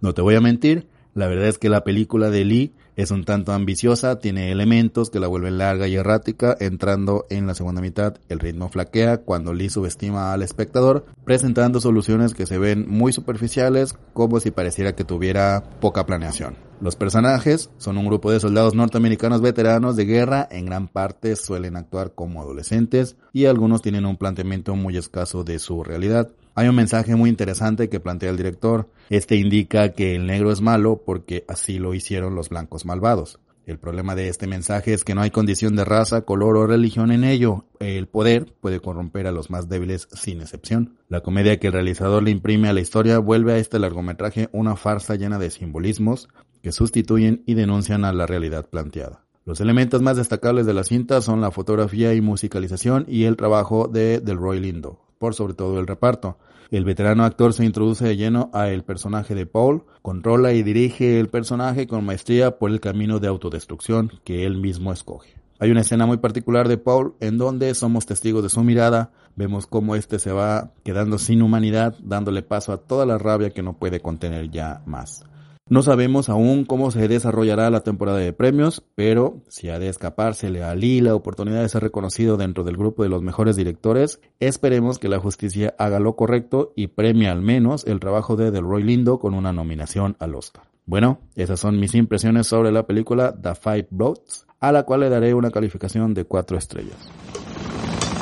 No 0.00 0.14
te 0.14 0.22
voy 0.22 0.36
a 0.36 0.40
mentir, 0.40 0.88
la 1.14 1.26
verdad 1.26 1.48
es 1.48 1.58
que 1.58 1.68
la 1.68 1.84
película 1.84 2.30
de 2.30 2.44
Lee 2.44 2.74
es 2.96 3.10
un 3.10 3.24
tanto 3.24 3.52
ambiciosa, 3.52 4.18
tiene 4.18 4.50
elementos 4.50 5.10
que 5.10 5.20
la 5.20 5.28
vuelven 5.28 5.58
larga 5.58 5.86
y 5.86 5.96
errática, 5.96 6.56
entrando 6.58 7.26
en 7.28 7.46
la 7.46 7.54
segunda 7.54 7.82
mitad 7.82 8.16
el 8.28 8.40
ritmo 8.40 8.70
flaquea 8.70 9.18
cuando 9.18 9.52
Lee 9.52 9.68
subestima 9.68 10.32
al 10.32 10.42
espectador, 10.42 11.04
presentando 11.24 11.80
soluciones 11.80 12.34
que 12.34 12.46
se 12.46 12.58
ven 12.58 12.86
muy 12.88 13.12
superficiales 13.12 13.94
como 14.14 14.40
si 14.40 14.50
pareciera 14.50 14.94
que 14.94 15.04
tuviera 15.04 15.62
poca 15.80 16.06
planeación. 16.06 16.56
Los 16.80 16.96
personajes 16.96 17.70
son 17.78 17.96
un 17.96 18.06
grupo 18.06 18.30
de 18.30 18.40
soldados 18.40 18.74
norteamericanos 18.74 19.40
veteranos 19.40 19.96
de 19.96 20.04
guerra, 20.04 20.46
en 20.50 20.66
gran 20.66 20.88
parte 20.88 21.36
suelen 21.36 21.76
actuar 21.76 22.12
como 22.14 22.40
adolescentes 22.42 23.16
y 23.32 23.46
algunos 23.46 23.82
tienen 23.82 24.04
un 24.04 24.16
planteamiento 24.16 24.74
muy 24.74 24.96
escaso 24.96 25.44
de 25.44 25.58
su 25.58 25.82
realidad. 25.84 26.30
Hay 26.58 26.68
un 26.68 26.74
mensaje 26.74 27.14
muy 27.16 27.28
interesante 27.28 27.90
que 27.90 28.00
plantea 28.00 28.30
el 28.30 28.38
director. 28.38 28.88
Este 29.10 29.36
indica 29.36 29.92
que 29.92 30.14
el 30.14 30.26
negro 30.26 30.50
es 30.50 30.62
malo 30.62 31.02
porque 31.04 31.44
así 31.48 31.78
lo 31.78 31.92
hicieron 31.92 32.34
los 32.34 32.48
blancos 32.48 32.86
malvados. 32.86 33.38
El 33.66 33.78
problema 33.78 34.14
de 34.14 34.28
este 34.28 34.46
mensaje 34.46 34.94
es 34.94 35.04
que 35.04 35.14
no 35.14 35.20
hay 35.20 35.30
condición 35.30 35.76
de 35.76 35.84
raza, 35.84 36.22
color 36.22 36.56
o 36.56 36.66
religión 36.66 37.12
en 37.12 37.24
ello. 37.24 37.66
El 37.78 38.06
poder 38.08 38.54
puede 38.62 38.80
corromper 38.80 39.26
a 39.26 39.32
los 39.32 39.50
más 39.50 39.68
débiles 39.68 40.08
sin 40.12 40.40
excepción. 40.40 40.96
La 41.10 41.20
comedia 41.20 41.58
que 41.58 41.66
el 41.66 41.74
realizador 41.74 42.22
le 42.22 42.30
imprime 42.30 42.70
a 42.70 42.72
la 42.72 42.80
historia 42.80 43.18
vuelve 43.18 43.52
a 43.52 43.58
este 43.58 43.78
largometraje 43.78 44.48
una 44.52 44.76
farsa 44.76 45.16
llena 45.16 45.38
de 45.38 45.50
simbolismos 45.50 46.30
que 46.62 46.72
sustituyen 46.72 47.42
y 47.44 47.52
denuncian 47.52 48.06
a 48.06 48.14
la 48.14 48.24
realidad 48.24 48.70
planteada. 48.70 49.26
Los 49.44 49.60
elementos 49.60 50.00
más 50.00 50.16
destacables 50.16 50.64
de 50.64 50.72
la 50.72 50.84
cinta 50.84 51.20
son 51.20 51.42
la 51.42 51.50
fotografía 51.50 52.14
y 52.14 52.22
musicalización 52.22 53.04
y 53.08 53.24
el 53.24 53.36
trabajo 53.36 53.88
de 53.88 54.20
Delroy 54.20 54.58
Lindo, 54.58 55.05
por 55.18 55.34
sobre 55.34 55.54
todo 55.54 55.78
el 55.80 55.86
reparto. 55.86 56.38
El 56.70 56.84
veterano 56.84 57.24
actor 57.24 57.52
se 57.52 57.64
introduce 57.64 58.04
de 58.04 58.16
lleno 58.16 58.50
a 58.52 58.68
el 58.68 58.82
personaje 58.82 59.34
de 59.34 59.46
Paul, 59.46 59.84
controla 60.02 60.52
y 60.52 60.62
dirige 60.62 61.20
el 61.20 61.28
personaje 61.28 61.86
con 61.86 62.04
maestría 62.04 62.58
por 62.58 62.70
el 62.70 62.80
camino 62.80 63.20
de 63.20 63.28
autodestrucción 63.28 64.10
que 64.24 64.44
él 64.44 64.58
mismo 64.58 64.92
escoge. 64.92 65.36
Hay 65.58 65.70
una 65.70 65.80
escena 65.80 66.04
muy 66.04 66.18
particular 66.18 66.68
de 66.68 66.76
Paul 66.76 67.14
en 67.20 67.38
donde 67.38 67.72
somos 67.74 68.04
testigos 68.04 68.42
de 68.42 68.50
su 68.50 68.62
mirada, 68.62 69.12
vemos 69.36 69.66
cómo 69.66 69.96
éste 69.96 70.18
se 70.18 70.32
va 70.32 70.72
quedando 70.84 71.18
sin 71.18 71.40
humanidad, 71.40 71.96
dándole 72.02 72.42
paso 72.42 72.72
a 72.72 72.78
toda 72.78 73.06
la 73.06 73.16
rabia 73.16 73.50
que 73.50 73.62
no 73.62 73.78
puede 73.78 74.00
contener 74.00 74.50
ya 74.50 74.82
más. 74.86 75.24
No 75.68 75.82
sabemos 75.82 76.28
aún 76.28 76.64
cómo 76.64 76.92
se 76.92 77.08
desarrollará 77.08 77.68
la 77.70 77.80
temporada 77.80 78.18
de 78.18 78.32
premios, 78.32 78.84
pero 78.94 79.42
si 79.48 79.68
ha 79.68 79.80
de 79.80 79.88
escapársele 79.88 80.62
a 80.62 80.76
Lee 80.76 81.00
la 81.00 81.16
oportunidad 81.16 81.60
de 81.60 81.68
ser 81.68 81.82
reconocido 81.82 82.36
dentro 82.36 82.62
del 82.62 82.76
grupo 82.76 83.02
de 83.02 83.08
los 83.08 83.20
mejores 83.20 83.56
directores, 83.56 84.20
esperemos 84.38 85.00
que 85.00 85.08
la 85.08 85.18
justicia 85.18 85.74
haga 85.76 85.98
lo 85.98 86.14
correcto 86.14 86.72
y 86.76 86.86
premie 86.86 87.28
al 87.28 87.42
menos 87.42 87.84
el 87.84 87.98
trabajo 87.98 88.36
de 88.36 88.52
Delroy 88.52 88.84
Lindo 88.84 89.18
con 89.18 89.34
una 89.34 89.52
nominación 89.52 90.16
al 90.20 90.36
Oscar. 90.36 90.62
Bueno, 90.84 91.18
esas 91.34 91.58
son 91.58 91.80
mis 91.80 91.96
impresiones 91.96 92.46
sobre 92.46 92.70
la 92.70 92.86
película 92.86 93.34
The 93.34 93.56
Five 93.56 93.88
Bloods, 93.90 94.46
a 94.60 94.70
la 94.70 94.84
cual 94.84 95.00
le 95.00 95.08
daré 95.08 95.34
una 95.34 95.50
calificación 95.50 96.14
de 96.14 96.26
4 96.26 96.58
estrellas. 96.58 97.10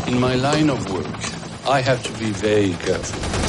In 0.08 0.18
my 0.18 0.34
line 0.34 0.70
of 0.70 0.90
work, 0.90 1.06
I 1.66 1.86
have 1.86 2.02
to 2.04 2.10
be 2.18 2.30
very 2.40 2.72
careful. 2.86 3.43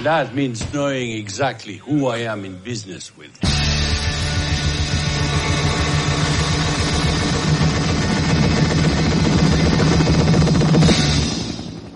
And 0.00 0.06
that 0.06 0.34
means 0.34 0.72
knowing 0.72 1.10
exactly 1.10 1.74
who 1.74 2.06
I 2.06 2.20
am 2.20 2.46
in 2.46 2.56
business 2.60 3.14
with. 3.18 3.49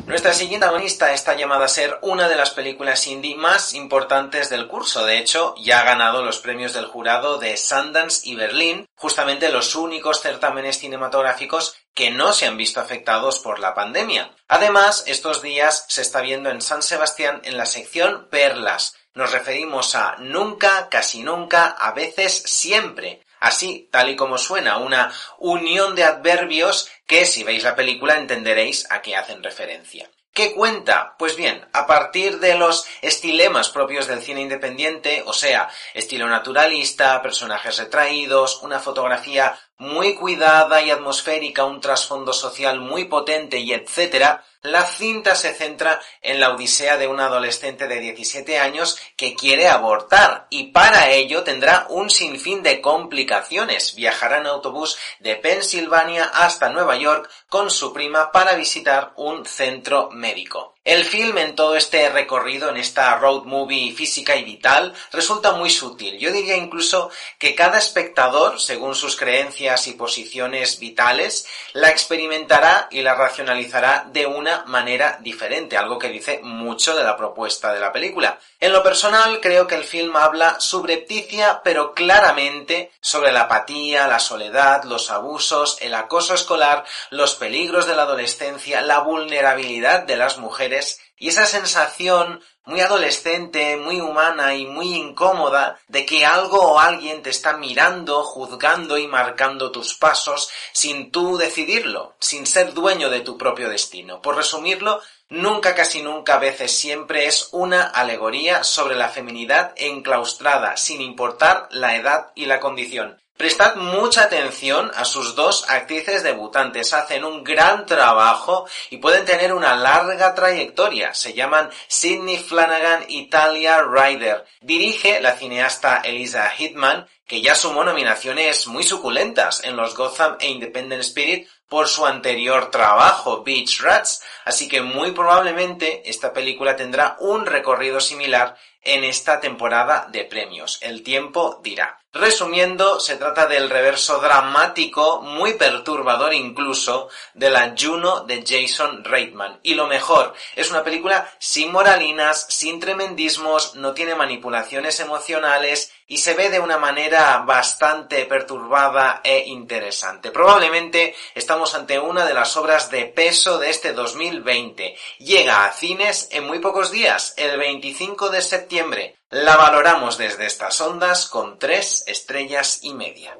Nuestra 0.06 0.34
siguiente 0.34 0.66
agonista 0.66 1.14
está 1.14 1.34
llamada 1.34 1.64
a 1.64 1.68
ser 1.68 1.98
una 2.02 2.28
de 2.28 2.36
las 2.36 2.50
películas 2.50 3.06
indie 3.06 3.36
más 3.36 3.72
importantes 3.72 4.50
del 4.50 4.68
curso. 4.68 5.06
De 5.06 5.16
hecho, 5.16 5.54
ya 5.56 5.80
ha 5.80 5.84
ganado 5.84 6.22
los 6.22 6.40
premios 6.40 6.74
del 6.74 6.84
jurado 6.84 7.38
de 7.38 7.56
Sundance 7.56 8.28
y 8.28 8.34
Berlín, 8.34 8.86
justamente 8.96 9.48
los 9.48 9.74
únicos 9.74 10.20
certámenes 10.20 10.78
cinematográficos 10.78 11.76
que 11.94 12.10
no 12.10 12.34
se 12.34 12.44
han 12.46 12.58
visto 12.58 12.80
afectados 12.80 13.38
por 13.38 13.60
la 13.60 13.74
pandemia. 13.74 14.30
Además, 14.46 15.04
estos 15.06 15.40
días 15.40 15.86
se 15.88 16.02
está 16.02 16.20
viendo 16.20 16.50
en 16.50 16.60
San 16.60 16.82
Sebastián 16.82 17.40
en 17.42 17.56
la 17.56 17.64
sección 17.64 18.28
Perlas. 18.30 18.96
Nos 19.14 19.32
referimos 19.32 19.94
a 19.94 20.16
nunca, 20.18 20.90
casi 20.90 21.22
nunca, 21.22 21.64
a 21.66 21.92
veces, 21.92 22.42
siempre. 22.44 23.24
Así, 23.44 23.88
tal 23.90 24.08
y 24.08 24.16
como 24.16 24.38
suena, 24.38 24.78
una 24.78 25.12
unión 25.38 25.94
de 25.94 26.04
adverbios 26.04 26.88
que 27.06 27.26
si 27.26 27.44
veis 27.44 27.62
la 27.62 27.76
película 27.76 28.16
entenderéis 28.16 28.90
a 28.90 29.02
qué 29.02 29.16
hacen 29.16 29.42
referencia. 29.42 30.10
¿Qué 30.34 30.52
cuenta? 30.52 31.14
Pues 31.16 31.36
bien, 31.36 31.64
a 31.72 31.86
partir 31.86 32.40
de 32.40 32.56
los 32.56 32.86
estilemas 33.02 33.68
propios 33.68 34.08
del 34.08 34.20
cine 34.20 34.40
independiente, 34.40 35.22
o 35.26 35.32
sea, 35.32 35.68
estilo 35.94 36.28
naturalista, 36.28 37.22
personajes 37.22 37.78
retraídos, 37.78 38.60
una 38.64 38.80
fotografía 38.80 39.56
muy 39.78 40.16
cuidada 40.16 40.82
y 40.82 40.90
atmosférica, 40.90 41.64
un 41.64 41.80
trasfondo 41.80 42.32
social 42.32 42.80
muy 42.80 43.04
potente 43.04 43.58
y 43.58 43.72
etcétera, 43.72 44.44
la 44.64 44.86
cinta 44.86 45.34
se 45.34 45.52
centra 45.52 46.00
en 46.22 46.40
la 46.40 46.48
odisea 46.54 46.96
de 46.96 47.06
un 47.06 47.20
adolescente 47.20 47.86
de 47.86 48.00
17 48.00 48.58
años 48.58 48.98
que 49.14 49.34
quiere 49.34 49.68
abortar 49.68 50.46
y 50.48 50.68
para 50.68 51.10
ello 51.10 51.44
tendrá 51.44 51.86
un 51.90 52.08
sinfín 52.08 52.62
de 52.62 52.80
complicaciones. 52.80 53.94
Viajará 53.94 54.38
en 54.38 54.46
autobús 54.46 54.96
de 55.20 55.36
Pensilvania 55.36 56.24
hasta 56.24 56.70
Nueva 56.70 56.96
York 56.96 57.30
con 57.50 57.70
su 57.70 57.92
prima 57.92 58.32
para 58.32 58.54
visitar 58.54 59.12
un 59.16 59.44
centro 59.44 60.08
médico. 60.10 60.74
El 60.84 61.06
film 61.06 61.38
en 61.38 61.54
todo 61.54 61.76
este 61.76 62.10
recorrido, 62.10 62.68
en 62.68 62.76
esta 62.76 63.16
road 63.16 63.44
movie 63.44 63.94
física 63.94 64.36
y 64.36 64.44
vital, 64.44 64.92
resulta 65.12 65.52
muy 65.52 65.70
sutil. 65.70 66.18
Yo 66.18 66.30
diría 66.30 66.58
incluso 66.58 67.10
que 67.38 67.54
cada 67.54 67.78
espectador, 67.78 68.60
según 68.60 68.94
sus 68.94 69.16
creencias 69.16 69.86
y 69.86 69.94
posiciones 69.94 70.78
vitales, 70.78 71.46
la 71.72 71.88
experimentará 71.88 72.88
y 72.90 73.00
la 73.00 73.14
racionalizará 73.14 74.04
de 74.12 74.26
una 74.26 74.53
manera 74.66 75.18
diferente, 75.20 75.76
algo 75.76 75.98
que 75.98 76.08
dice 76.08 76.40
mucho 76.42 76.94
de 76.94 77.02
la 77.02 77.16
propuesta 77.16 77.72
de 77.72 77.80
la 77.80 77.92
película. 77.92 78.38
En 78.60 78.72
lo 78.72 78.82
personal, 78.82 79.40
creo 79.40 79.66
que 79.66 79.74
el 79.74 79.84
film 79.84 80.14
habla 80.16 80.60
subrepticia 80.60 81.62
pero 81.64 81.94
claramente 81.94 82.92
sobre 83.00 83.32
la 83.32 83.42
apatía, 83.42 84.06
la 84.06 84.18
soledad, 84.18 84.84
los 84.84 85.10
abusos, 85.10 85.78
el 85.80 85.94
acoso 85.94 86.34
escolar, 86.34 86.84
los 87.10 87.34
peligros 87.34 87.86
de 87.86 87.96
la 87.96 88.02
adolescencia, 88.02 88.80
la 88.82 89.00
vulnerabilidad 89.00 90.04
de 90.04 90.16
las 90.16 90.38
mujeres 90.38 91.00
y 91.16 91.28
esa 91.28 91.46
sensación 91.46 92.42
muy 92.66 92.80
adolescente, 92.80 93.76
muy 93.76 94.00
humana 94.00 94.54
y 94.54 94.66
muy 94.66 94.94
incómoda 94.94 95.78
de 95.86 96.06
que 96.06 96.24
algo 96.24 96.60
o 96.60 96.78
alguien 96.78 97.22
te 97.22 97.30
está 97.30 97.56
mirando, 97.56 98.22
juzgando 98.24 98.96
y 98.96 99.06
marcando 99.06 99.70
tus 99.70 99.94
pasos 99.94 100.50
sin 100.72 101.10
tú 101.10 101.36
decidirlo, 101.36 102.16
sin 102.20 102.46
ser 102.46 102.72
dueño 102.72 103.10
de 103.10 103.20
tu 103.20 103.36
propio 103.36 103.68
destino. 103.68 104.22
Por 104.22 104.36
resumirlo, 104.36 105.00
nunca, 105.28 105.74
casi 105.74 106.02
nunca, 106.02 106.34
a 106.34 106.38
veces 106.38 106.72
siempre 106.72 107.26
es 107.26 107.48
una 107.52 107.82
alegoría 107.82 108.64
sobre 108.64 108.96
la 108.96 109.08
feminidad 109.08 109.72
enclaustrada, 109.76 110.76
sin 110.76 111.00
importar 111.00 111.68
la 111.70 111.96
edad 111.96 112.32
y 112.34 112.46
la 112.46 112.60
condición. 112.60 113.23
Prestad 113.36 113.74
mucha 113.74 114.22
atención 114.22 114.92
a 114.94 115.04
sus 115.04 115.34
dos 115.34 115.68
actrices 115.68 116.22
debutantes. 116.22 116.92
Hacen 116.94 117.24
un 117.24 117.42
gran 117.42 117.84
trabajo 117.84 118.66
y 118.90 118.98
pueden 118.98 119.24
tener 119.24 119.52
una 119.52 119.74
larga 119.74 120.36
trayectoria. 120.36 121.14
Se 121.14 121.32
llaman 121.32 121.68
Sidney 121.88 122.38
Flanagan 122.38 123.04
y 123.08 123.28
Talia 123.28 123.82
Ryder. 123.82 124.44
Dirige 124.60 125.20
la 125.20 125.32
cineasta 125.32 125.96
Elisa 126.04 126.48
Hitman, 126.48 127.08
que 127.26 127.42
ya 127.42 127.56
sumó 127.56 127.82
nominaciones 127.82 128.68
muy 128.68 128.84
suculentas 128.84 129.64
en 129.64 129.74
los 129.74 129.96
Gotham 129.96 130.36
e 130.38 130.48
Independent 130.48 131.02
Spirit 131.02 131.48
por 131.68 131.88
su 131.88 132.06
anterior 132.06 132.70
trabajo, 132.70 133.42
Beach 133.42 133.80
Rats, 133.80 134.22
así 134.44 134.68
que 134.68 134.80
muy 134.80 135.10
probablemente 135.10 136.08
esta 136.08 136.32
película 136.32 136.76
tendrá 136.76 137.16
un 137.18 137.46
recorrido 137.46 137.98
similar 137.98 138.56
en 138.82 139.02
esta 139.02 139.40
temporada 139.40 140.06
de 140.12 140.24
premios. 140.24 140.78
El 140.82 141.02
tiempo 141.02 141.60
dirá. 141.64 142.03
Resumiendo, 142.14 143.00
se 143.00 143.16
trata 143.16 143.48
del 143.48 143.68
reverso 143.68 144.20
dramático, 144.20 145.20
muy 145.20 145.54
perturbador 145.54 146.32
incluso, 146.32 147.08
de 147.34 147.50
la 147.50 147.74
Juno 147.76 148.20
de 148.20 148.44
Jason 148.46 149.02
Reitman. 149.02 149.58
Y 149.64 149.74
lo 149.74 149.88
mejor, 149.88 150.32
es 150.54 150.70
una 150.70 150.84
película 150.84 151.28
sin 151.40 151.72
moralinas, 151.72 152.46
sin 152.48 152.78
tremendismos, 152.78 153.74
no 153.74 153.94
tiene 153.94 154.14
manipulaciones 154.14 155.00
emocionales 155.00 155.90
y 156.06 156.18
se 156.18 156.34
ve 156.34 156.50
de 156.50 156.60
una 156.60 156.78
manera 156.78 157.38
bastante 157.38 158.26
perturbada 158.26 159.20
e 159.24 159.44
interesante. 159.46 160.30
Probablemente 160.30 161.14
estamos 161.34 161.74
ante 161.74 161.98
una 161.98 162.24
de 162.24 162.34
las 162.34 162.56
obras 162.56 162.90
de 162.90 163.06
peso 163.06 163.58
de 163.58 163.70
este 163.70 163.92
2020. 163.92 164.96
Llega 165.18 165.64
a 165.64 165.72
cines 165.72 166.28
en 166.30 166.46
muy 166.46 166.58
pocos 166.58 166.90
días, 166.90 167.34
el 167.36 167.58
25 167.58 168.28
de 168.30 168.42
septiembre. 168.42 169.16
La 169.30 169.56
valoramos 169.56 170.18
desde 170.18 170.46
estas 170.46 170.80
ondas 170.80 171.26
con 171.26 171.58
tres 171.58 172.04
estrellas 172.06 172.80
y 172.82 172.94
media. 172.94 173.36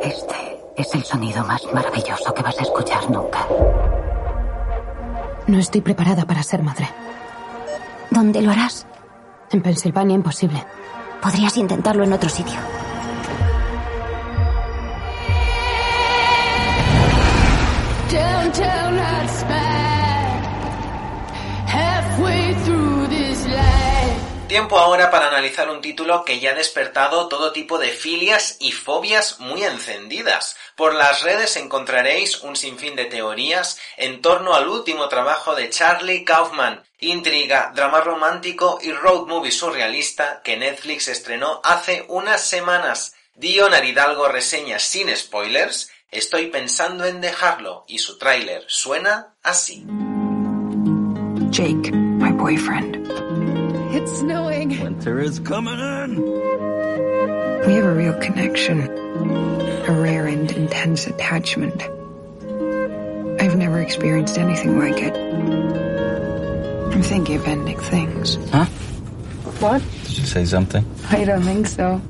Este 0.00 0.58
es 0.76 0.94
el 0.94 1.04
sonido 1.04 1.44
más 1.44 1.62
maravilloso 1.72 2.32
que 2.32 2.42
vas 2.42 2.58
a 2.58 2.62
escuchar 2.62 3.10
nunca. 3.10 3.46
No 5.46 5.58
estoy 5.58 5.80
preparada 5.80 6.24
para 6.24 6.42
ser 6.42 6.62
madre. 6.62 6.88
¿Dónde 8.10 8.40
lo 8.42 8.52
harás? 8.52 8.86
En 9.52 9.60
Pensilvania 9.60 10.14
imposible. 10.14 10.64
Podrías 11.20 11.56
intentarlo 11.58 12.04
en 12.04 12.12
otro 12.12 12.28
sitio. 12.28 12.58
Tiempo 24.52 24.78
ahora 24.78 25.10
para 25.10 25.28
analizar 25.28 25.70
un 25.70 25.80
título 25.80 26.26
que 26.26 26.38
ya 26.38 26.50
ha 26.50 26.54
despertado 26.54 27.26
todo 27.26 27.52
tipo 27.52 27.78
de 27.78 27.88
filias 27.88 28.58
y 28.60 28.72
fobias 28.72 29.40
muy 29.40 29.64
encendidas. 29.64 30.58
Por 30.76 30.94
las 30.94 31.22
redes 31.22 31.56
encontraréis 31.56 32.42
un 32.42 32.54
sinfín 32.54 32.94
de 32.94 33.06
teorías 33.06 33.78
en 33.96 34.20
torno 34.20 34.52
al 34.52 34.68
último 34.68 35.08
trabajo 35.08 35.54
de 35.54 35.70
Charlie 35.70 36.26
Kaufman, 36.26 36.84
intriga, 37.00 37.72
drama 37.74 38.02
romántico 38.02 38.78
y 38.82 38.92
road 38.92 39.26
movie 39.26 39.50
surrealista 39.50 40.42
que 40.44 40.58
Netflix 40.58 41.08
estrenó 41.08 41.62
hace 41.64 42.04
unas 42.08 42.42
semanas. 42.42 43.14
Dionar 43.34 43.86
Hidalgo 43.86 44.28
reseña 44.28 44.78
sin 44.78 45.16
spoilers, 45.16 45.90
estoy 46.10 46.48
pensando 46.48 47.06
en 47.06 47.22
dejarlo 47.22 47.86
y 47.88 48.00
su 48.00 48.18
tráiler 48.18 48.64
suena 48.66 49.32
así. 49.42 49.86
Jake, 51.48 51.90
my 51.90 52.32
boyfriend. 52.32 53.31
It's 53.94 54.18
snowing. 54.20 54.80
Winter 54.80 55.20
is 55.20 55.38
coming 55.38 55.78
in. 55.78 56.16
We 57.66 57.74
have 57.74 57.84
a 57.84 57.94
real 57.94 58.18
connection, 58.20 58.80
a 58.80 59.92
rare 59.92 60.26
and 60.26 60.50
intense 60.50 61.06
attachment. 61.06 61.82
I've 63.40 63.56
never 63.56 63.80
experienced 63.80 64.38
anything 64.38 64.78
like 64.78 64.96
it. 64.96 65.14
I'm 66.92 67.02
thinking 67.02 67.36
of 67.36 67.46
ending 67.46 67.78
things. 67.78 68.36
Huh? 68.50 68.64
What? 69.60 69.82
Did 70.04 70.18
you 70.18 70.24
say 70.24 70.44
something? 70.46 70.84
I 71.10 71.24
don't 71.24 71.42
think 71.42 71.66
so. 71.66 72.00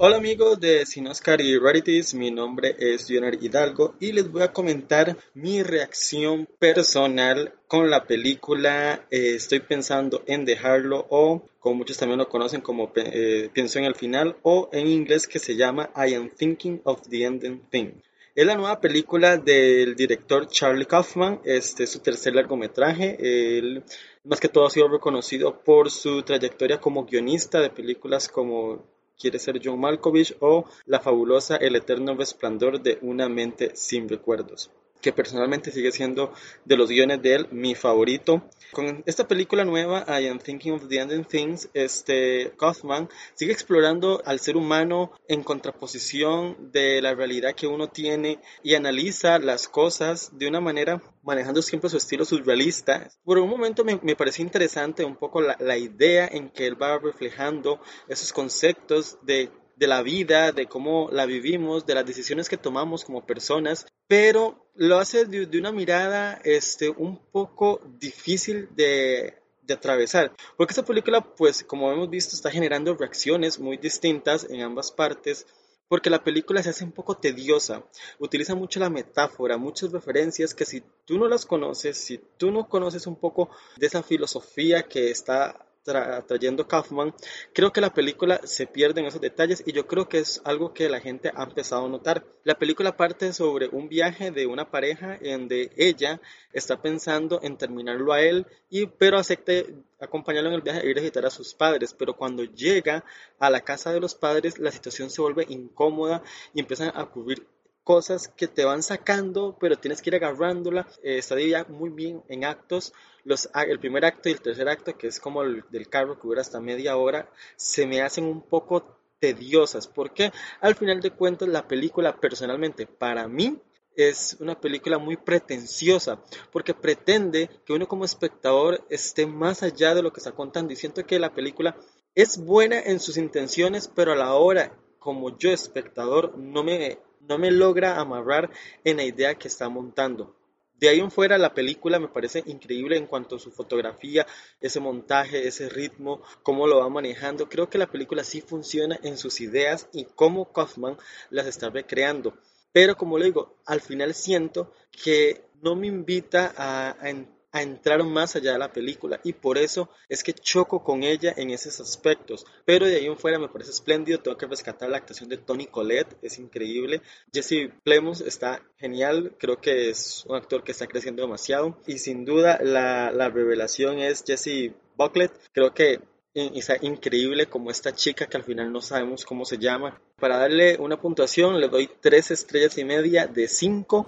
Hola 0.00 0.18
amigos 0.18 0.60
de 0.60 0.86
Cinoscar 0.86 1.40
y 1.40 1.58
Rarities, 1.58 2.14
mi 2.14 2.30
nombre 2.30 2.76
es 2.78 3.10
Leonard 3.10 3.42
Hidalgo 3.42 3.96
y 3.98 4.12
les 4.12 4.30
voy 4.30 4.42
a 4.42 4.52
comentar 4.52 5.16
mi 5.34 5.64
reacción 5.64 6.48
personal 6.60 7.52
con 7.66 7.90
la 7.90 8.04
película 8.04 9.04
eh, 9.10 9.34
Estoy 9.34 9.58
pensando 9.58 10.22
en 10.28 10.44
dejarlo 10.44 11.04
o 11.10 11.42
como 11.58 11.74
muchos 11.74 11.96
también 11.96 12.18
lo 12.18 12.28
conocen 12.28 12.60
como 12.60 12.92
eh, 12.94 13.50
Pienso 13.52 13.80
en 13.80 13.86
el 13.86 13.96
final 13.96 14.36
o 14.42 14.68
en 14.72 14.86
inglés 14.86 15.26
que 15.26 15.40
se 15.40 15.56
llama 15.56 15.90
I 15.96 16.14
am 16.14 16.30
thinking 16.30 16.80
of 16.84 17.00
the 17.08 17.24
ending 17.24 17.60
thing. 17.68 17.90
Es 18.36 18.46
la 18.46 18.54
nueva 18.54 18.80
película 18.80 19.36
del 19.36 19.96
director 19.96 20.46
Charlie 20.46 20.86
Kaufman, 20.86 21.40
este 21.42 21.82
es 21.82 21.90
su 21.90 21.98
tercer 21.98 22.36
largometraje. 22.36 23.16
Él 23.18 23.82
más 24.22 24.38
que 24.38 24.48
todo 24.48 24.64
ha 24.64 24.70
sido 24.70 24.86
reconocido 24.86 25.58
por 25.58 25.90
su 25.90 26.22
trayectoria 26.22 26.78
como 26.78 27.04
guionista 27.04 27.60
de 27.60 27.70
películas 27.70 28.28
como 28.28 28.84
quiere 29.18 29.38
ser 29.38 29.60
John 29.62 29.80
Malkovich 29.80 30.36
o 30.40 30.64
la 30.86 31.00
fabulosa 31.00 31.56
El 31.56 31.76
eterno 31.76 32.14
resplandor 32.14 32.80
de 32.80 32.98
una 33.02 33.28
mente 33.28 33.74
sin 33.74 34.08
recuerdos. 34.08 34.70
Que 35.00 35.12
personalmente 35.12 35.70
sigue 35.70 35.92
siendo 35.92 36.32
de 36.64 36.76
los 36.76 36.88
guiones 36.88 37.22
de 37.22 37.34
él 37.34 37.48
mi 37.50 37.74
favorito. 37.74 38.42
Con 38.72 39.02
esta 39.06 39.26
película 39.26 39.64
nueva, 39.64 40.04
I 40.08 40.26
Am 40.26 40.38
Thinking 40.38 40.72
of 40.72 40.88
the 40.88 40.98
Ending 40.98 41.24
Things, 41.24 41.68
este 41.72 42.52
Kaufman 42.58 43.08
sigue 43.34 43.52
explorando 43.52 44.20
al 44.24 44.40
ser 44.40 44.56
humano 44.56 45.12
en 45.26 45.42
contraposición 45.42 46.70
de 46.72 47.00
la 47.00 47.14
realidad 47.14 47.54
que 47.54 47.66
uno 47.66 47.88
tiene 47.88 48.40
y 48.62 48.74
analiza 48.74 49.38
las 49.38 49.68
cosas 49.68 50.30
de 50.38 50.48
una 50.48 50.60
manera 50.60 51.02
manejando 51.22 51.62
siempre 51.62 51.90
su 51.90 51.96
estilo 51.96 52.24
surrealista. 52.24 53.08
Por 53.24 53.38
un 53.38 53.48
momento 53.48 53.84
me, 53.84 53.98
me 54.02 54.16
pareció 54.16 54.44
interesante 54.44 55.04
un 55.04 55.16
poco 55.16 55.40
la, 55.40 55.56
la 55.60 55.78
idea 55.78 56.28
en 56.30 56.50
que 56.50 56.66
él 56.66 56.80
va 56.80 56.98
reflejando 56.98 57.80
esos 58.08 58.32
conceptos 58.32 59.18
de 59.22 59.50
de 59.78 59.86
la 59.86 60.02
vida, 60.02 60.52
de 60.52 60.66
cómo 60.66 61.08
la 61.12 61.24
vivimos, 61.24 61.86
de 61.86 61.94
las 61.94 62.04
decisiones 62.04 62.48
que 62.48 62.56
tomamos 62.56 63.04
como 63.04 63.24
personas, 63.24 63.86
pero 64.08 64.68
lo 64.74 64.98
hace 64.98 65.24
de, 65.24 65.58
una 65.58 65.72
mirada 65.72 66.40
este, 66.44 66.88
un 66.88 67.18
poco 67.30 67.80
difícil 67.98 68.68
de, 68.74 69.34
de 69.62 69.74
atravesar. 69.74 70.34
Porque 70.56 70.72
esta 70.72 70.84
película, 70.84 71.20
pues 71.20 71.62
como 71.62 71.92
hemos 71.92 72.10
visto, 72.10 72.34
está 72.34 72.50
generando 72.50 72.94
reacciones 72.96 73.60
muy 73.60 73.76
distintas 73.76 74.46
en 74.50 74.62
ambas 74.62 74.90
partes. 74.90 75.46
Porque 75.88 76.10
la 76.10 76.22
película 76.22 76.62
se 76.62 76.68
hace 76.68 76.84
un 76.84 76.92
poco 76.92 77.16
tediosa, 77.16 77.82
utiliza 78.18 78.54
mucho 78.54 78.78
la 78.78 78.90
metáfora, 78.90 79.56
muchas 79.56 79.90
referencias 79.90 80.52
que 80.52 80.66
si 80.66 80.82
tú 81.06 81.18
no 81.18 81.28
las 81.28 81.46
conoces, 81.46 81.96
si 81.96 82.18
tú 82.36 82.50
no 82.50 82.68
conoces 82.68 83.06
un 83.06 83.16
poco 83.16 83.48
de 83.76 83.86
esa 83.86 84.02
filosofía 84.02 84.82
que 84.82 85.10
está 85.10 85.67
trayendo 85.82 86.68
Kaufman, 86.68 87.14
creo 87.54 87.72
que 87.72 87.80
la 87.80 87.94
película 87.94 88.40
se 88.44 88.66
pierde 88.66 89.00
en 89.00 89.06
esos 89.06 89.20
detalles 89.20 89.62
y 89.66 89.72
yo 89.72 89.86
creo 89.86 90.08
que 90.08 90.18
es 90.18 90.40
algo 90.44 90.74
que 90.74 90.88
la 90.88 91.00
gente 91.00 91.30
ha 91.34 91.44
empezado 91.44 91.86
a 91.86 91.88
notar. 91.88 92.24
La 92.44 92.58
película 92.58 92.96
parte 92.96 93.32
sobre 93.32 93.68
un 93.68 93.88
viaje 93.88 94.30
de 94.30 94.46
una 94.46 94.70
pareja 94.70 95.16
en 95.20 95.40
donde 95.40 95.72
ella 95.76 96.20
está 96.52 96.80
pensando 96.80 97.40
en 97.42 97.56
terminarlo 97.56 98.12
a 98.12 98.20
él, 98.20 98.46
y, 98.68 98.86
pero 98.86 99.18
acepta 99.18 99.52
acompañarlo 100.00 100.50
en 100.50 100.56
el 100.56 100.62
viaje 100.62 100.80
e 100.86 100.90
ir 100.90 100.98
a 100.98 101.00
visitar 101.00 101.26
a 101.26 101.30
sus 101.30 101.54
padres, 101.54 101.94
pero 101.94 102.16
cuando 102.16 102.44
llega 102.44 103.04
a 103.38 103.50
la 103.50 103.60
casa 103.60 103.92
de 103.92 104.00
los 104.00 104.14
padres 104.14 104.58
la 104.58 104.70
situación 104.70 105.10
se 105.10 105.22
vuelve 105.22 105.46
incómoda 105.48 106.22
y 106.54 106.60
empiezan 106.60 106.92
a 106.94 107.02
ocurrir 107.02 107.46
cosas 107.88 108.28
que 108.28 108.48
te 108.48 108.66
van 108.66 108.82
sacando, 108.82 109.56
pero 109.58 109.78
tienes 109.78 110.02
que 110.02 110.10
ir 110.10 110.16
agarrándola. 110.16 110.86
Eh, 111.02 111.16
está 111.16 111.36
dividida 111.36 111.64
muy 111.70 111.88
bien 111.88 112.22
en 112.28 112.44
actos. 112.44 112.92
Los, 113.24 113.48
el 113.54 113.80
primer 113.80 114.04
acto 114.04 114.28
y 114.28 114.32
el 114.32 114.42
tercer 114.42 114.68
acto, 114.68 114.98
que 114.98 115.06
es 115.06 115.18
como 115.18 115.42
el 115.42 115.64
del 115.70 115.88
carro 115.88 116.20
que 116.20 116.28
dura 116.28 116.42
hasta 116.42 116.60
media 116.60 116.98
hora, 116.98 117.30
se 117.56 117.86
me 117.86 118.02
hacen 118.02 118.24
un 118.24 118.42
poco 118.42 118.98
tediosas, 119.20 119.88
porque 119.88 120.32
al 120.60 120.74
final 120.74 121.00
de 121.00 121.12
cuentas 121.12 121.48
la 121.48 121.66
película 121.66 122.14
personalmente 122.20 122.86
para 122.86 123.26
mí 123.26 123.58
es 123.96 124.36
una 124.38 124.60
película 124.60 124.98
muy 124.98 125.16
pretenciosa 125.16 126.22
porque 126.52 126.74
pretende 126.74 127.48
que 127.64 127.72
uno 127.72 127.88
como 127.88 128.04
espectador 128.04 128.84
esté 128.90 129.26
más 129.26 129.62
allá 129.62 129.94
de 129.94 130.02
lo 130.02 130.12
que 130.12 130.20
está 130.20 130.32
contando 130.32 130.74
y 130.74 130.76
siento 130.76 131.06
que 131.06 131.18
la 131.18 131.34
película 131.34 131.74
es 132.14 132.36
buena 132.36 132.78
en 132.78 133.00
sus 133.00 133.16
intenciones 133.16 133.90
pero 133.92 134.12
a 134.12 134.16
la 134.16 134.34
hora 134.34 134.78
como 135.00 135.36
yo 135.36 135.50
espectador 135.50 136.38
no 136.38 136.62
me 136.62 137.00
no 137.20 137.38
me 137.38 137.50
logra 137.50 137.98
amarrar 137.98 138.50
en 138.84 138.98
la 138.98 139.04
idea 139.04 139.34
que 139.34 139.48
está 139.48 139.68
montando. 139.68 140.34
De 140.78 140.88
ahí 140.88 141.00
en 141.00 141.10
fuera 141.10 141.38
la 141.38 141.54
película 141.54 141.98
me 141.98 142.06
parece 142.06 142.44
increíble 142.46 142.96
en 142.96 143.06
cuanto 143.06 143.36
a 143.36 143.38
su 143.40 143.50
fotografía, 143.50 144.26
ese 144.60 144.78
montaje, 144.78 145.48
ese 145.48 145.68
ritmo, 145.68 146.22
cómo 146.44 146.68
lo 146.68 146.78
va 146.78 146.88
manejando. 146.88 147.48
Creo 147.48 147.68
que 147.68 147.78
la 147.78 147.90
película 147.90 148.22
sí 148.22 148.40
funciona 148.40 148.98
en 149.02 149.18
sus 149.18 149.40
ideas 149.40 149.88
y 149.92 150.04
cómo 150.04 150.52
Kaufman 150.52 150.96
las 151.30 151.46
está 151.46 151.68
recreando. 151.68 152.38
Pero 152.72 152.96
como 152.96 153.18
le 153.18 153.26
digo, 153.26 153.56
al 153.66 153.80
final 153.80 154.14
siento 154.14 154.72
que 155.02 155.42
no 155.62 155.74
me 155.74 155.88
invita 155.88 156.54
a, 156.56 156.90
a 157.00 157.10
a 157.58 157.62
entrar 157.62 158.02
más 158.04 158.36
allá 158.36 158.52
de 158.52 158.58
la 158.58 158.72
película 158.72 159.20
y 159.24 159.32
por 159.32 159.58
eso 159.58 159.90
es 160.08 160.22
que 160.22 160.32
choco 160.32 160.82
con 160.82 161.02
ella 161.02 161.34
en 161.36 161.50
esos 161.50 161.80
aspectos. 161.80 162.46
Pero 162.64 162.86
de 162.86 162.96
ahí 162.96 163.06
en 163.06 163.16
fuera 163.16 163.38
me 163.38 163.48
parece 163.48 163.70
espléndido, 163.70 164.20
tengo 164.20 164.36
que 164.36 164.46
rescatar 164.46 164.88
la 164.88 164.98
actuación 164.98 165.28
de 165.28 165.38
Tony 165.38 165.66
Collette, 165.66 166.16
es 166.22 166.38
increíble. 166.38 167.02
Jesse 167.32 167.70
Plemons 167.84 168.20
está 168.20 168.62
genial, 168.76 169.34
creo 169.38 169.60
que 169.60 169.90
es 169.90 170.24
un 170.26 170.36
actor 170.36 170.62
que 170.64 170.72
está 170.72 170.86
creciendo 170.86 171.22
demasiado 171.22 171.78
y 171.86 171.98
sin 171.98 172.24
duda 172.24 172.58
la, 172.62 173.10
la 173.10 173.28
revelación 173.28 173.98
es 173.98 174.24
Jesse 174.26 174.72
Bucklet, 174.96 175.32
creo 175.52 175.74
que 175.74 176.00
está 176.34 176.76
increíble 176.82 177.46
como 177.46 177.70
esta 177.70 177.92
chica 177.92 178.26
que 178.26 178.36
al 178.36 178.44
final 178.44 178.72
no 178.72 178.80
sabemos 178.80 179.24
cómo 179.24 179.44
se 179.44 179.58
llama. 179.58 180.00
Para 180.18 180.38
darle 180.38 180.76
una 180.78 181.00
puntuación 181.00 181.60
le 181.60 181.68
doy 181.68 181.90
tres 182.00 182.30
estrellas 182.30 182.78
y 182.78 182.84
media 182.84 183.26
de 183.26 183.48
5 183.48 184.06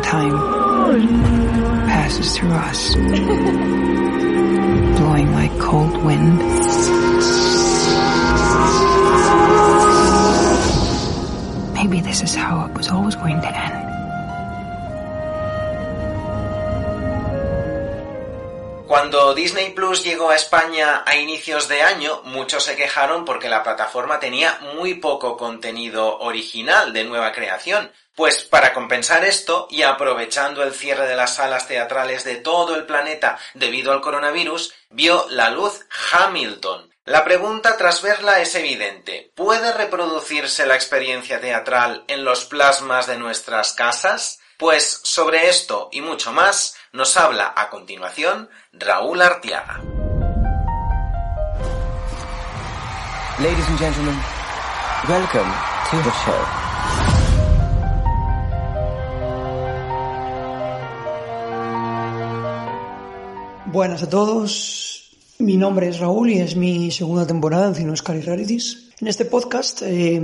time 0.00 0.36
passes 1.86 2.36
through 2.36 2.52
us, 2.52 2.94
blowing 4.98 5.32
like 5.32 5.56
cold 5.58 5.96
wind. 6.04 6.38
Maybe 11.74 12.00
this 12.00 12.22
is 12.22 12.34
how 12.34 12.66
it 12.66 12.74
was 12.76 12.88
always 12.88 13.14
going 13.14 13.40
to 13.40 13.48
end. 13.48 13.86
Cuando 18.86 19.34
Disney 19.34 19.70
Plus 19.70 20.04
llegó 20.04 20.30
a 20.30 20.36
España 20.36 21.02
a 21.04 21.16
inicios 21.16 21.68
de 21.68 21.82
año, 21.82 22.22
muchos 22.24 22.64
se 22.64 22.76
quejaron 22.76 23.24
porque 23.24 23.48
la 23.48 23.62
plataforma 23.62 24.18
tenía 24.18 24.58
muy 24.74 24.94
poco 24.94 25.36
contenido 25.36 26.18
original 26.20 26.92
de 26.92 27.04
nueva 27.04 27.32
creación. 27.32 27.90
Pues 28.16 28.44
para 28.44 28.72
compensar 28.72 29.26
esto 29.26 29.68
y 29.70 29.82
aprovechando 29.82 30.62
el 30.62 30.72
cierre 30.72 31.06
de 31.06 31.16
las 31.16 31.34
salas 31.34 31.68
teatrales 31.68 32.24
de 32.24 32.36
todo 32.36 32.74
el 32.74 32.86
planeta 32.86 33.38
debido 33.52 33.92
al 33.92 34.00
coronavirus, 34.00 34.72
vio 34.88 35.26
la 35.28 35.50
luz 35.50 35.84
Hamilton. 36.12 36.90
La 37.04 37.24
pregunta 37.24 37.76
tras 37.76 38.00
verla 38.00 38.40
es 38.40 38.54
evidente. 38.54 39.30
¿Puede 39.34 39.70
reproducirse 39.70 40.64
la 40.64 40.76
experiencia 40.76 41.42
teatral 41.42 42.04
en 42.08 42.24
los 42.24 42.46
plasmas 42.46 43.06
de 43.06 43.18
nuestras 43.18 43.74
casas? 43.74 44.40
Pues 44.56 45.00
sobre 45.04 45.50
esto 45.50 45.90
y 45.92 46.00
mucho 46.00 46.32
más 46.32 46.74
nos 46.92 47.18
habla 47.18 47.52
a 47.54 47.68
continuación 47.68 48.48
Raúl 48.72 49.20
Artiaga. 49.20 49.82
Ladies 53.38 53.68
and 53.68 53.78
gentlemen, 53.78 54.18
welcome 55.06 55.52
to 55.90 55.96
the 55.98 56.10
show. 56.24 56.65
Buenas 63.76 64.02
a 64.02 64.08
todos, 64.08 65.10
mi 65.38 65.58
nombre 65.58 65.88
es 65.88 65.98
Raúl 65.98 66.30
y 66.30 66.38
es 66.38 66.56
mi 66.56 66.90
segunda 66.90 67.26
temporada 67.26 67.68
en 67.68 67.74
Cinoscar 67.74 68.16
y 68.16 68.22
Rarities. 68.22 68.88
En 69.00 69.06
este 69.06 69.26
podcast 69.26 69.82
eh, 69.82 70.18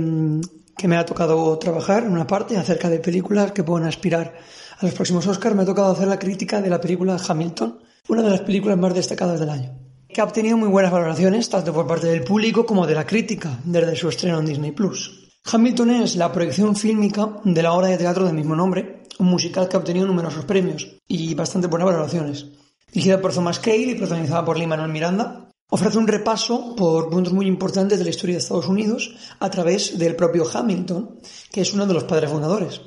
que 0.75 0.87
me 0.87 0.97
ha 0.97 1.05
tocado 1.05 1.59
trabajar 1.59 2.01
en 2.01 2.13
una 2.13 2.25
parte 2.25 2.57
acerca 2.57 2.89
de 2.89 2.97
películas 2.97 3.51
que 3.51 3.63
pueden 3.63 3.87
aspirar 3.87 4.33
a 4.79 4.83
los 4.83 4.95
próximos 4.95 5.27
Oscars, 5.27 5.55
me 5.55 5.61
ha 5.61 5.65
tocado 5.67 5.91
hacer 5.91 6.07
la 6.07 6.17
crítica 6.17 6.63
de 6.63 6.69
la 6.71 6.81
película 6.81 7.15
Hamilton, 7.15 7.77
una 8.07 8.23
de 8.23 8.31
las 8.31 8.41
películas 8.41 8.79
más 8.79 8.95
destacadas 8.95 9.39
del 9.39 9.51
año, 9.51 9.77
que 10.09 10.19
ha 10.19 10.23
obtenido 10.23 10.57
muy 10.57 10.69
buenas 10.69 10.91
valoraciones 10.91 11.47
tanto 11.47 11.71
por 11.71 11.85
parte 11.85 12.07
del 12.07 12.23
público 12.23 12.65
como 12.65 12.87
de 12.87 12.95
la 12.95 13.05
crítica 13.05 13.59
desde 13.65 13.95
su 13.95 14.09
estreno 14.09 14.39
en 14.39 14.47
Disney 14.47 14.71
Plus. 14.71 15.29
Hamilton 15.45 15.91
es 15.91 16.15
la 16.15 16.31
proyección 16.31 16.75
fílmica 16.75 17.35
de 17.43 17.61
la 17.61 17.73
obra 17.73 17.89
de 17.89 17.99
teatro 17.99 18.25
del 18.25 18.33
mismo 18.33 18.55
nombre, 18.55 19.03
un 19.19 19.27
musical 19.27 19.69
que 19.69 19.75
ha 19.75 19.79
obtenido 19.79 20.07
numerosos 20.07 20.43
premios 20.45 20.89
y 21.07 21.35
bastante 21.35 21.67
buenas 21.67 21.85
valoraciones. 21.85 22.47
Dirigida 22.93 23.19
por 23.19 23.33
Thomas 23.33 23.57
Cale 23.57 23.91
y 23.91 23.95
protagonizada 23.95 24.45
por 24.45 24.59
Lin-Manuel 24.59 24.91
Miranda, 24.91 25.49
ofrece 25.69 25.97
un 25.97 26.07
repaso 26.07 26.75
por 26.75 27.09
puntos 27.09 27.33
muy 27.33 27.47
importantes 27.47 27.97
de 27.97 28.03
la 28.03 28.11
historia 28.11 28.35
de 28.35 28.39
Estados 28.39 28.67
Unidos 28.67 29.15
a 29.39 29.49
través 29.49 29.97
del 29.97 30.15
propio 30.15 30.45
Hamilton, 30.47 31.19
que 31.51 31.61
es 31.61 31.73
uno 31.73 31.87
de 31.87 31.95
los 31.95 32.03
padres 32.03 32.29
fundadores. 32.29 32.81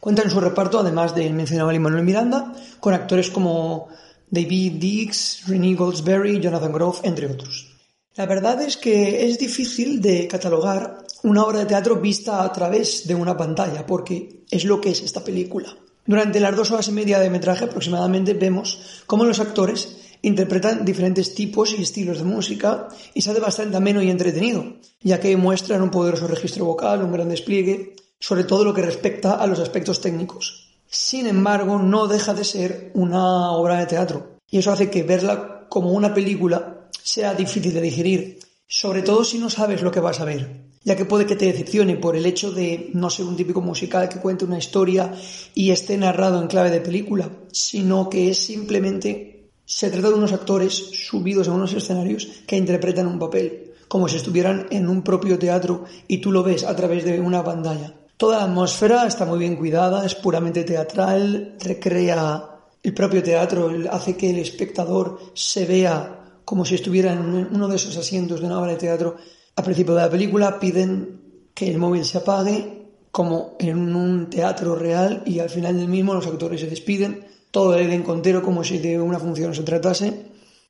Cuenta 0.00 0.22
en 0.22 0.30
su 0.30 0.40
reparto, 0.40 0.80
además 0.80 1.14
del 1.14 1.32
mencionado 1.34 1.70
Lin-Manuel 1.70 2.02
Miranda, 2.02 2.52
con 2.80 2.92
actores 2.92 3.30
como 3.30 3.86
David 4.28 4.72
Dix, 4.80 5.44
Renee 5.46 5.76
Goldsberry, 5.76 6.40
Jonathan 6.40 6.72
Grove, 6.72 6.98
entre 7.04 7.28
otros. 7.28 7.70
La 8.16 8.26
verdad 8.26 8.60
es 8.62 8.76
que 8.76 9.28
es 9.28 9.38
difícil 9.38 10.02
de 10.02 10.26
catalogar 10.26 11.04
una 11.22 11.44
obra 11.44 11.60
de 11.60 11.66
teatro 11.66 12.00
vista 12.00 12.42
a 12.42 12.52
través 12.52 13.06
de 13.06 13.14
una 13.14 13.36
pantalla, 13.36 13.86
porque 13.86 14.42
es 14.50 14.64
lo 14.64 14.80
que 14.80 14.90
es 14.90 15.02
esta 15.02 15.22
película. 15.22 15.76
Durante 16.04 16.40
las 16.40 16.56
dos 16.56 16.70
horas 16.70 16.88
y 16.88 16.92
media 16.92 17.20
de 17.20 17.30
metraje 17.30 17.64
aproximadamente 17.64 18.34
vemos 18.34 19.02
cómo 19.06 19.24
los 19.24 19.38
actores 19.38 19.96
interpretan 20.22 20.84
diferentes 20.84 21.34
tipos 21.34 21.72
y 21.72 21.82
estilos 21.82 22.18
de 22.18 22.24
música 22.24 22.88
y 23.14 23.22
se 23.22 23.30
hace 23.30 23.40
bastante 23.40 23.76
ameno 23.76 24.02
y 24.02 24.10
entretenido, 24.10 24.64
ya 25.00 25.20
que 25.20 25.36
muestran 25.36 25.82
un 25.82 25.90
poderoso 25.90 26.26
registro 26.26 26.64
vocal, 26.64 27.02
un 27.02 27.12
gran 27.12 27.28
despliegue, 27.28 27.94
sobre 28.18 28.44
todo 28.44 28.64
lo 28.64 28.74
que 28.74 28.82
respecta 28.82 29.34
a 29.34 29.46
los 29.46 29.58
aspectos 29.58 30.00
técnicos. 30.00 30.70
Sin 30.86 31.26
embargo, 31.26 31.78
no 31.78 32.06
deja 32.06 32.34
de 32.34 32.44
ser 32.44 32.90
una 32.94 33.52
obra 33.52 33.78
de 33.78 33.86
teatro, 33.86 34.38
y 34.50 34.58
eso 34.58 34.72
hace 34.72 34.90
que 34.90 35.02
verla 35.02 35.66
como 35.68 35.92
una 35.92 36.14
película 36.14 36.88
sea 37.02 37.34
difícil 37.34 37.74
de 37.74 37.80
digerir, 37.80 38.38
sobre 38.66 39.02
todo 39.02 39.24
si 39.24 39.38
no 39.38 39.50
sabes 39.50 39.82
lo 39.82 39.90
que 39.90 40.00
vas 40.00 40.20
a 40.20 40.24
ver. 40.24 40.71
Ya 40.84 40.96
que 40.96 41.04
puede 41.04 41.26
que 41.26 41.36
te 41.36 41.46
decepcione 41.46 41.96
por 41.96 42.16
el 42.16 42.26
hecho 42.26 42.50
de 42.50 42.90
no 42.94 43.10
ser 43.10 43.26
un 43.26 43.36
típico 43.36 43.60
musical 43.60 44.08
que 44.08 44.20
cuente 44.20 44.44
una 44.44 44.58
historia 44.58 45.12
y 45.54 45.70
esté 45.70 45.96
narrado 45.96 46.40
en 46.40 46.48
clave 46.48 46.70
de 46.70 46.80
película, 46.80 47.30
sino 47.52 48.08
que 48.08 48.30
es 48.30 48.38
simplemente 48.38 49.50
se 49.64 49.90
trata 49.90 50.08
de 50.08 50.14
unos 50.14 50.32
actores 50.32 50.74
subidos 50.74 51.48
a 51.48 51.52
unos 51.52 51.72
escenarios 51.72 52.28
que 52.46 52.56
interpretan 52.56 53.06
un 53.06 53.18
papel, 53.18 53.72
como 53.88 54.08
si 54.08 54.16
estuvieran 54.16 54.66
en 54.70 54.88
un 54.88 55.02
propio 55.02 55.38
teatro 55.38 55.84
y 56.08 56.18
tú 56.18 56.32
lo 56.32 56.42
ves 56.42 56.64
a 56.64 56.74
través 56.74 57.04
de 57.04 57.20
una 57.20 57.44
pantalla. 57.44 57.94
Toda 58.16 58.38
la 58.38 58.44
atmósfera 58.44 59.06
está 59.06 59.24
muy 59.24 59.38
bien 59.38 59.56
cuidada, 59.56 60.04
es 60.04 60.14
puramente 60.14 60.64
teatral, 60.64 61.56
recrea 61.60 62.50
el 62.82 62.94
propio 62.94 63.22
teatro, 63.22 63.70
hace 63.90 64.16
que 64.16 64.30
el 64.30 64.38
espectador 64.38 65.18
se 65.34 65.64
vea 65.64 66.40
como 66.44 66.64
si 66.64 66.74
estuviera 66.74 67.12
en 67.12 67.20
uno 67.20 67.68
de 67.68 67.76
esos 67.76 67.96
asientos 67.96 68.40
de 68.40 68.46
una 68.46 68.60
obra 68.60 68.72
de 68.72 68.78
teatro 68.78 69.16
al 69.56 69.64
principio 69.64 69.94
de 69.94 70.02
la 70.02 70.10
película 70.10 70.58
piden 70.58 71.20
que 71.54 71.70
el 71.70 71.78
móvil 71.78 72.04
se 72.04 72.18
apague 72.18 72.82
como 73.10 73.56
en 73.58 73.94
un 73.94 74.30
teatro 74.30 74.74
real 74.74 75.22
y 75.26 75.38
al 75.38 75.50
final 75.50 75.76
del 75.76 75.88
mismo 75.88 76.14
los 76.14 76.26
actores 76.26 76.60
se 76.62 76.66
despiden, 76.66 77.26
todo 77.50 77.74
el 77.74 77.84
elenco 77.84 78.14
entero 78.14 78.42
como 78.42 78.64
si 78.64 78.78
de 78.78 78.98
una 78.98 79.18
función 79.18 79.54
se 79.54 79.62
tratase, 79.62 80.26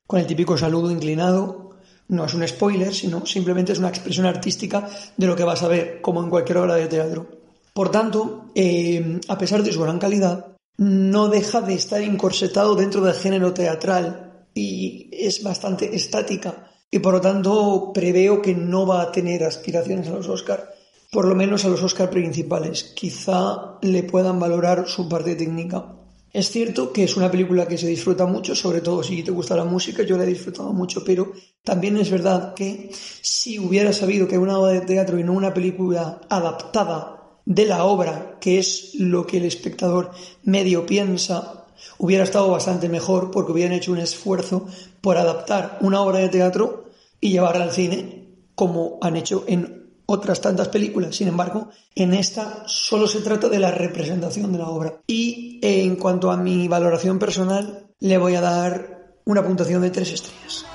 con 0.06 0.18
el 0.18 0.26
típico 0.26 0.58
saludo 0.58 0.90
inclinado. 0.90 1.70
No 2.08 2.24
es 2.24 2.34
un 2.34 2.46
spoiler, 2.46 2.92
sino 2.92 3.24
simplemente 3.24 3.72
es 3.72 3.78
una 3.78 3.88
expresión 3.88 4.26
artística 4.26 4.88
de 5.16 5.26
lo 5.26 5.36
que 5.36 5.44
vas 5.44 5.62
a 5.62 5.68
ver, 5.68 6.00
como 6.02 6.22
en 6.22 6.28
cualquier 6.28 6.58
obra 6.58 6.74
de 6.74 6.88
teatro. 6.88 7.28
Por 7.72 7.90
tanto, 7.90 8.46
eh, 8.54 9.20
a 9.28 9.38
pesar 9.38 9.62
de 9.62 9.72
su 9.72 9.80
gran 9.80 10.00
calidad, 10.00 10.56
no 10.78 11.28
deja 11.28 11.60
de 11.60 11.74
estar 11.74 12.02
incorsetado 12.02 12.74
dentro 12.74 13.02
del 13.02 13.14
género 13.14 13.54
teatral 13.54 14.46
y 14.52 15.08
es 15.12 15.42
bastante 15.42 15.94
estática 15.94 16.71
y 16.94 16.98
por 16.98 17.14
lo 17.14 17.20
tanto 17.22 17.90
preveo 17.94 18.42
que 18.42 18.54
no 18.54 18.86
va 18.86 19.00
a 19.00 19.10
tener 19.10 19.42
aspiraciones 19.44 20.08
a 20.08 20.12
los 20.12 20.28
Oscar, 20.28 20.74
por 21.10 21.26
lo 21.26 21.34
menos 21.34 21.64
a 21.64 21.68
los 21.68 21.82
Oscar 21.82 22.10
principales. 22.10 22.84
Quizá 22.94 23.78
le 23.80 24.02
puedan 24.02 24.38
valorar 24.38 24.86
su 24.86 25.08
parte 25.08 25.34
técnica. 25.34 25.96
Es 26.34 26.50
cierto 26.50 26.92
que 26.92 27.04
es 27.04 27.16
una 27.16 27.30
película 27.30 27.66
que 27.66 27.78
se 27.78 27.86
disfruta 27.86 28.26
mucho, 28.26 28.54
sobre 28.54 28.82
todo 28.82 29.02
si 29.02 29.22
te 29.22 29.30
gusta 29.30 29.56
la 29.56 29.64
música, 29.64 30.02
yo 30.02 30.18
la 30.18 30.24
he 30.24 30.26
disfrutado 30.26 30.72
mucho, 30.74 31.02
pero 31.02 31.32
también 31.64 31.96
es 31.96 32.10
verdad 32.10 32.52
que 32.52 32.90
si 33.22 33.58
hubiera 33.58 33.94
sabido 33.94 34.28
que 34.28 34.36
una 34.36 34.58
obra 34.58 34.72
de 34.72 34.82
teatro 34.82 35.18
y 35.18 35.24
no 35.24 35.32
una 35.32 35.54
película 35.54 36.20
adaptada 36.28 37.22
de 37.46 37.64
la 37.64 37.84
obra, 37.84 38.36
que 38.38 38.58
es 38.58 38.94
lo 38.96 39.26
que 39.26 39.38
el 39.38 39.46
espectador 39.46 40.10
medio 40.44 40.84
piensa, 40.84 41.64
hubiera 41.98 42.24
estado 42.24 42.50
bastante 42.50 42.88
mejor 42.90 43.30
porque 43.30 43.52
hubieran 43.52 43.72
hecho 43.72 43.92
un 43.92 43.98
esfuerzo 43.98 44.66
por 45.00 45.16
adaptar 45.16 45.78
una 45.80 46.02
obra 46.02 46.18
de 46.18 46.28
teatro 46.28 46.81
y 47.22 47.30
llevarla 47.30 47.64
al 47.64 47.72
cine 47.72 48.26
como 48.54 48.98
han 49.00 49.16
hecho 49.16 49.44
en 49.46 49.90
otras 50.04 50.42
tantas 50.42 50.68
películas. 50.68 51.16
Sin 51.16 51.28
embargo, 51.28 51.70
en 51.94 52.12
esta 52.12 52.64
solo 52.66 53.06
se 53.06 53.20
trata 53.20 53.48
de 53.48 53.58
la 53.58 53.70
representación 53.70 54.52
de 54.52 54.58
la 54.58 54.68
obra. 54.68 55.00
Y 55.06 55.58
en 55.62 55.96
cuanto 55.96 56.30
a 56.30 56.36
mi 56.36 56.68
valoración 56.68 57.18
personal, 57.18 57.86
le 58.00 58.18
voy 58.18 58.34
a 58.34 58.42
dar 58.42 59.14
una 59.24 59.42
puntuación 59.42 59.80
de 59.80 59.90
tres 59.90 60.12
estrellas. 60.12 60.66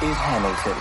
is 0.00 0.16
Hamilton. 0.16 0.78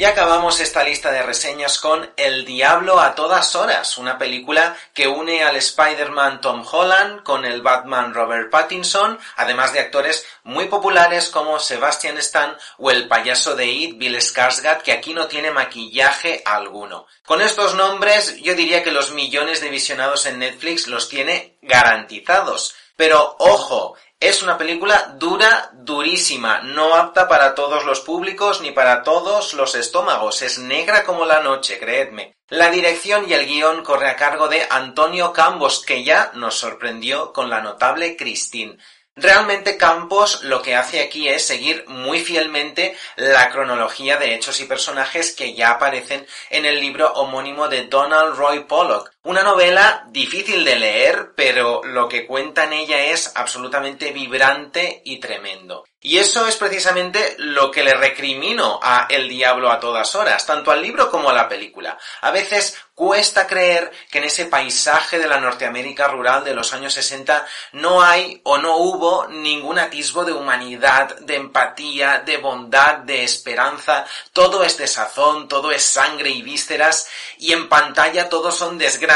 Y 0.00 0.06
acabamos 0.06 0.60
esta 0.60 0.82
lista 0.82 1.12
de 1.12 1.22
reseñas 1.22 1.78
con 1.78 2.10
El 2.16 2.46
Diablo 2.46 3.00
a 3.00 3.14
todas 3.14 3.54
horas, 3.54 3.98
una 3.98 4.16
película 4.16 4.74
que 4.94 5.06
une 5.06 5.44
al 5.44 5.56
Spider-Man 5.56 6.40
Tom 6.40 6.64
Holland 6.66 7.22
con 7.22 7.44
el 7.44 7.60
Batman 7.60 8.14
Robert 8.14 8.50
Pattinson, 8.50 9.18
además 9.36 9.74
de 9.74 9.80
actores 9.80 10.24
muy 10.42 10.68
populares 10.68 11.28
como 11.28 11.60
Sebastian 11.60 12.16
Stan 12.16 12.56
o 12.78 12.90
el 12.90 13.08
payaso 13.08 13.54
de 13.54 13.66
It 13.66 13.98
Bill 13.98 14.16
Skarsgård, 14.16 14.80
que 14.80 14.92
aquí 14.92 15.12
no 15.12 15.26
tiene 15.26 15.50
maquillaje 15.50 16.40
alguno. 16.46 17.06
Con 17.26 17.42
estos 17.42 17.74
nombres 17.74 18.40
yo 18.40 18.54
diría 18.54 18.82
que 18.82 18.92
los 18.92 19.12
millones 19.12 19.60
de 19.60 19.68
visionados 19.68 20.24
en 20.24 20.38
Netflix 20.38 20.86
los 20.86 21.10
tiene 21.10 21.58
garantizados. 21.60 22.74
Pero 22.96 23.36
ojo, 23.38 23.96
es 24.20 24.42
una 24.42 24.58
película 24.58 25.14
dura, 25.16 25.70
durísima, 25.72 26.60
no 26.60 26.94
apta 26.94 27.26
para 27.26 27.54
todos 27.54 27.86
los 27.86 28.00
públicos 28.00 28.60
ni 28.60 28.70
para 28.70 29.02
todos 29.02 29.54
los 29.54 29.74
estómagos, 29.74 30.42
es 30.42 30.58
negra 30.58 31.04
como 31.04 31.24
la 31.24 31.40
noche, 31.40 31.78
creedme. 31.78 32.36
La 32.48 32.70
dirección 32.70 33.26
y 33.26 33.32
el 33.32 33.46
guion 33.46 33.82
corre 33.82 34.10
a 34.10 34.16
cargo 34.16 34.48
de 34.48 34.66
Antonio 34.68 35.32
Campos, 35.32 35.82
que 35.86 36.04
ya 36.04 36.32
nos 36.34 36.56
sorprendió 36.56 37.32
con 37.32 37.48
la 37.48 37.62
notable 37.62 38.14
Christine. 38.16 38.76
Realmente 39.16 39.76
Campos 39.76 40.44
lo 40.44 40.62
que 40.62 40.74
hace 40.74 41.00
aquí 41.00 41.28
es 41.28 41.46
seguir 41.46 41.84
muy 41.88 42.24
fielmente 42.24 42.96
la 43.16 43.50
cronología 43.50 44.16
de 44.16 44.34
hechos 44.34 44.60
y 44.60 44.64
personajes 44.64 45.32
que 45.34 45.54
ya 45.54 45.70
aparecen 45.70 46.26
en 46.48 46.64
el 46.64 46.80
libro 46.80 47.12
homónimo 47.14 47.68
de 47.68 47.86
Donald 47.86 48.36
Roy 48.36 48.60
Pollock. 48.60 49.10
Una 49.22 49.42
novela 49.42 50.06
difícil 50.08 50.64
de 50.64 50.76
leer, 50.76 51.32
pero 51.36 51.82
lo 51.84 52.08
que 52.08 52.26
cuenta 52.26 52.64
en 52.64 52.72
ella 52.72 53.04
es 53.04 53.32
absolutamente 53.34 54.12
vibrante 54.12 55.02
y 55.04 55.20
tremendo. 55.20 55.84
Y 56.02 56.16
eso 56.16 56.46
es 56.46 56.56
precisamente 56.56 57.34
lo 57.36 57.70
que 57.70 57.84
le 57.84 57.92
recrimino 57.92 58.80
a 58.82 59.06
El 59.10 59.28
Diablo 59.28 59.70
a 59.70 59.78
todas 59.78 60.14
horas, 60.14 60.46
tanto 60.46 60.70
al 60.70 60.80
libro 60.80 61.10
como 61.10 61.28
a 61.28 61.34
la 61.34 61.46
película. 61.46 61.98
A 62.22 62.30
veces 62.30 62.78
cuesta 62.94 63.46
creer 63.46 63.92
que 64.10 64.18
en 64.18 64.24
ese 64.24 64.46
paisaje 64.46 65.18
de 65.18 65.28
la 65.28 65.40
Norteamérica 65.40 66.08
rural 66.08 66.42
de 66.42 66.54
los 66.54 66.72
años 66.72 66.94
60 66.94 67.46
no 67.72 68.02
hay 68.02 68.40
o 68.44 68.56
no 68.56 68.78
hubo 68.78 69.26
ningún 69.28 69.78
atisbo 69.78 70.24
de 70.24 70.32
humanidad, 70.32 71.18
de 71.18 71.36
empatía, 71.36 72.22
de 72.24 72.38
bondad, 72.38 72.98
de 72.98 73.22
esperanza. 73.22 74.06
Todo 74.32 74.64
es 74.64 74.78
desazón, 74.78 75.48
todo 75.48 75.70
es 75.70 75.82
sangre 75.82 76.30
y 76.30 76.40
vísceras, 76.40 77.08
y 77.36 77.52
en 77.52 77.68
pantalla 77.68 78.30
todo 78.30 78.52
son 78.52 78.78
desgracias, 78.78 79.09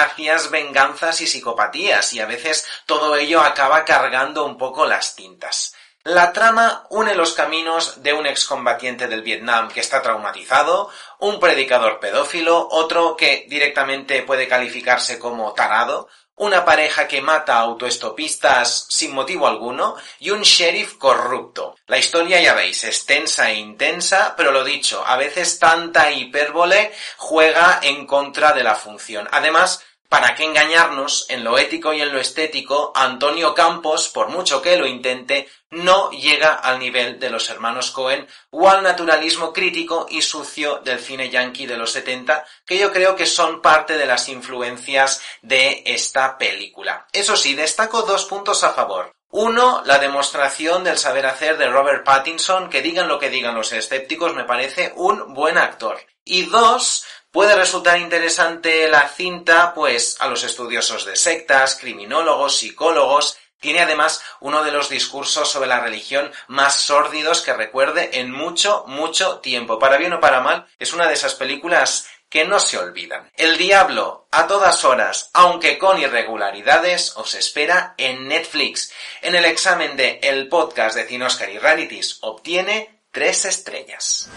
venganzas 0.51 1.21
y 1.21 1.27
psicopatías, 1.27 2.13
y 2.13 2.21
a 2.21 2.27
veces 2.27 2.67
todo 2.87 3.17
ello 3.17 3.41
acaba 3.41 3.85
cargando 3.85 4.45
un 4.45 4.59
poco 4.59 4.87
las 4.87 5.15
tintas. 5.15 5.75
La 6.05 6.35
trama 6.35 6.87
une 6.91 7.15
los 7.15 7.33
caminos 7.33 8.03
de 8.03 8.13
un 8.13 8.27
excombatiente 8.27 9.09
del 9.09 9.23
Vietnam 9.23 9.69
que 9.69 9.81
está 9.81 10.03
traumatizado, 10.03 10.91
un 11.19 11.41
predicador 11.41 11.99
pedófilo, 11.99 12.69
otro 12.71 13.17
que 13.17 13.47
directamente 13.49 14.23
puede 14.23 14.47
calificarse 14.47 15.19
como 15.19 15.55
tarado, 15.55 16.09
una 16.37 16.65
pareja 16.65 17.07
que 17.07 17.23
mata 17.23 17.57
a 17.57 17.61
autoestopistas 17.61 18.87
sin 18.89 19.13
motivo 19.13 19.47
alguno 19.47 19.97
y 20.19 20.31
un 20.31 20.43
sheriff 20.43 20.95
corrupto. 20.95 21.77
La 21.87 21.99
historia, 21.99 22.41
ya 22.41 22.55
veis, 22.55 22.83
es 22.85 23.07
tensa 23.07 23.51
e 23.51 23.55
intensa, 23.55 24.35
pero 24.37 24.51
lo 24.51 24.65
dicho, 24.65 25.05
a 25.07 25.17
veces 25.17 25.59
tanta 25.59 26.11
hipérbole 26.11 26.93
juega 27.17 27.79
en 27.83 28.07
contra 28.07 28.53
de 28.53 28.65
la 28.65 28.75
función. 28.75 29.29
Además, 29.31 29.85
¿Para 30.15 30.37
qué 30.37 30.45
engañarnos? 30.45 31.27
En 31.29 31.43
lo 31.43 31.59
ético 31.59 31.93
y 31.93 32.01
en 32.01 32.13
lo 32.13 32.21
estético, 32.21 32.93
Antonio 32.95 33.53
Campos, 33.53 34.09
por 34.09 34.29
mucho 34.29 34.63
que 34.63 34.77
lo 34.77 34.87
intente, 34.87 35.49
no 35.71 36.13
llega 36.13 36.55
al 36.55 36.79
nivel 36.79 37.19
de 37.19 37.31
los 37.31 37.51
hermanos 37.51 37.91
Cohen 37.91 38.29
o 38.51 38.71
al 38.71 38.85
naturalismo 38.85 39.53
crítico 39.53 40.07
y 40.09 40.23
sucio 40.23 40.81
del 40.85 41.01
cine 41.01 41.31
yankee 41.31 41.67
de 41.67 41.77
los 41.77 41.91
70, 41.91 42.47
que 42.65 42.79
yo 42.79 42.93
creo 42.93 43.17
que 43.17 43.27
son 43.27 43.61
parte 43.61 43.99
de 43.99 44.07
las 44.07 44.29
influencias 44.29 45.21
de 45.43 45.83
esta 45.85 46.39
película. 46.39 47.09
Eso 47.13 47.37
sí, 47.37 47.57
destaco 47.57 48.03
dos 48.03 48.25
puntos 48.27 48.63
a 48.63 48.73
favor. 48.73 49.17
Uno, 49.31 49.83
la 49.85 49.99
demostración 49.99 50.85
del 50.85 50.97
saber 50.97 51.27
hacer 51.27 51.59
de 51.59 51.69
Robert 51.69 52.05
Pattinson, 52.05 52.71
que 52.71 52.83
digan 52.83 53.09
lo 53.09 53.19
que 53.19 53.31
digan 53.31 53.57
los 53.57 53.73
escépticos, 53.73 54.33
me 54.33 54.45
parece 54.45 54.93
un 54.95 55.35
buen 55.35 55.59
actor. 55.59 55.99
Y 56.25 56.47
dos, 56.47 57.05
Puede 57.35 57.57
resultar 57.57 57.99
interesante 57.99 58.87
la 58.87 59.09
cinta, 59.09 59.75
pues 59.75 60.15
a 60.21 60.29
los 60.29 60.45
estudiosos 60.45 61.05
de 61.05 61.17
sectas, 61.17 61.77
criminólogos, 61.81 62.59
psicólogos, 62.59 63.37
tiene 63.59 63.81
además 63.81 64.23
uno 64.39 64.63
de 64.63 64.71
los 64.71 64.89
discursos 64.89 65.51
sobre 65.51 65.69
la 65.69 65.81
religión 65.81 66.31
más 66.47 66.77
sórdidos 66.77 67.41
que 67.41 67.53
recuerde 67.53 68.21
en 68.21 68.31
mucho, 68.31 68.85
mucho 68.87 69.41
tiempo. 69.41 69.81
Para 69.81 69.97
bien 69.97 70.13
o 70.13 70.21
para 70.21 70.43
mal, 70.43 70.69
es 70.79 70.93
una 70.93 71.09
de 71.09 71.15
esas 71.15 71.35
películas 71.35 72.07
que 72.29 72.45
no 72.45 72.61
se 72.61 72.79
olvidan. 72.79 73.29
El 73.37 73.59
diablo, 73.59 74.29
a 74.31 74.47
todas 74.47 74.85
horas, 74.85 75.31
aunque 75.33 75.77
con 75.77 76.01
irregularidades, 76.01 77.17
os 77.17 77.35
espera 77.35 77.95
en 77.99 78.29
Netflix. 78.29 78.93
En 79.23 79.35
el 79.35 79.45
examen 79.45 79.97
de 79.97 80.21
El 80.23 80.49
Podcast 80.49 80.95
de 80.95 81.03
Cinoscar 81.03 81.51
y 81.51 81.59
Rarities 81.59 82.19
obtiene 82.21 83.03
tres 83.11 83.45
estrellas. 83.45 84.31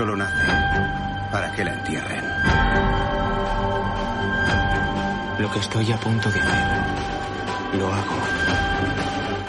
Solo 0.00 0.16
nace 0.16 0.46
para 1.30 1.52
que 1.52 1.62
la 1.62 1.74
entierren. 1.74 2.24
Lo 5.38 5.50
que 5.50 5.58
estoy 5.58 5.92
a 5.92 5.98
punto 5.98 6.30
de 6.30 6.40
hacer, 6.40 7.78
lo 7.78 7.92
hago 7.92 8.16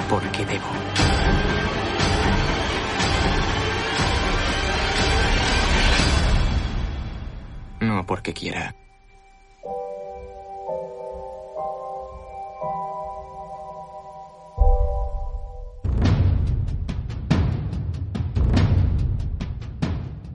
porque 0.10 0.46
debo. 0.46 0.68
No 7.80 8.06
porque 8.06 8.34
quiera. 8.34 8.81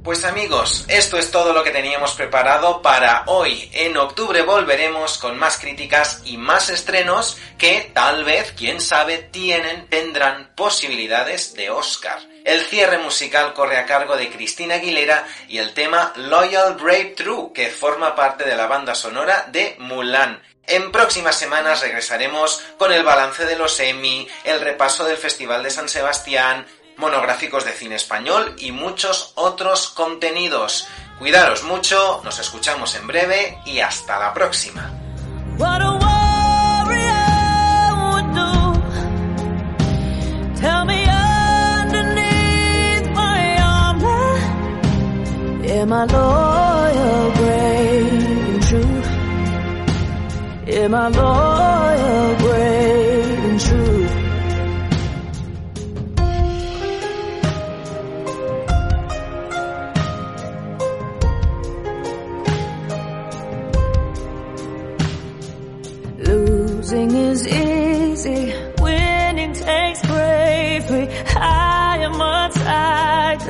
Pues 0.06 0.24
amigos, 0.24 0.84
esto 0.86 1.18
es 1.18 1.32
todo 1.32 1.52
lo 1.52 1.64
que 1.64 1.72
teníamos 1.72 2.12
preparado 2.12 2.80
para 2.80 3.24
hoy. 3.26 3.68
En 3.72 3.96
octubre 3.96 4.42
volveremos 4.42 5.18
con 5.18 5.36
más 5.36 5.58
críticas 5.58 6.22
y 6.24 6.36
más 6.36 6.70
estrenos 6.70 7.36
que 7.58 7.90
tal 7.92 8.22
vez, 8.22 8.54
quién 8.56 8.80
sabe, 8.80 9.18
tienen, 9.18 9.88
tendrán 9.88 10.52
posibilidades 10.54 11.54
de 11.54 11.70
Oscar. 11.70 12.20
El 12.44 12.60
cierre 12.60 12.98
musical 12.98 13.52
corre 13.52 13.78
a 13.78 13.84
cargo 13.84 14.16
de 14.16 14.30
Cristina 14.30 14.76
Aguilera 14.76 15.26
y 15.48 15.58
el 15.58 15.74
tema 15.74 16.12
Loyal 16.14 16.74
Brave 16.74 17.14
True, 17.16 17.50
que 17.52 17.70
forma 17.70 18.14
parte 18.14 18.44
de 18.44 18.54
la 18.54 18.68
banda 18.68 18.94
sonora 18.94 19.48
de 19.50 19.74
Mulan. 19.80 20.40
En 20.68 20.92
próximas 20.92 21.34
semanas 21.34 21.80
regresaremos 21.80 22.62
con 22.78 22.92
el 22.92 23.02
balance 23.02 23.44
de 23.44 23.56
los 23.56 23.80
Emmy, 23.80 24.28
el 24.44 24.60
repaso 24.60 25.04
del 25.04 25.16
Festival 25.16 25.64
de 25.64 25.70
San 25.70 25.88
Sebastián, 25.88 26.64
monográficos 26.96 27.64
de 27.64 27.72
cine 27.72 27.96
español 27.96 28.54
y 28.58 28.72
muchos 28.72 29.32
otros 29.34 29.88
contenidos. 29.88 30.88
Cuidaros 31.18 31.62
mucho, 31.62 32.20
nos 32.24 32.38
escuchamos 32.38 32.94
en 32.94 33.06
breve 33.06 33.58
y 33.64 33.80
hasta 33.80 34.18
la 34.18 34.32
próxima. 34.34 34.90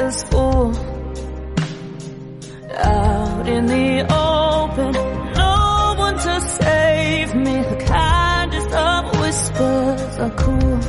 Tiger's 0.07 0.23
fool. 0.25 0.75
Out 2.79 3.49
in 3.49 3.66
the 3.66 4.03
open, 4.03 4.92
no 5.35 5.95
one 5.99 6.14
to 6.19 6.40
save 6.40 7.35
me. 7.35 7.62
The 7.62 7.77
kindest 7.87 8.73
of 8.73 9.21
whispers 9.21 10.19
are 10.19 10.35
cool. 10.37 10.81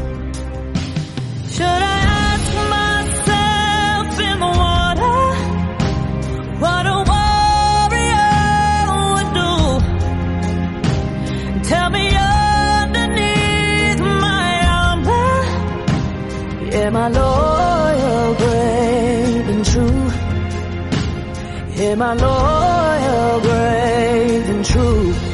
Should 1.49 1.81
I 1.95 1.99
ask 2.29 2.53
myself 2.77 4.19
in 4.29 4.39
the 4.39 4.51
water 4.63 5.19
what 6.63 6.85
a 6.85 6.97
warrior 7.11 8.33
would 9.13 9.29
do? 9.41 9.53
Tell 11.69 11.89
me 11.89 12.05
underneath 12.77 13.99
my 13.99 14.51
armor, 14.81 15.35
am 16.73 16.95
I 16.95 17.07
loyal, 17.09 17.76
Am 21.79 22.01
I 22.01 22.13
loyal, 22.15 23.41
brave, 23.41 24.49
and 24.49 24.65
true? 24.65 25.26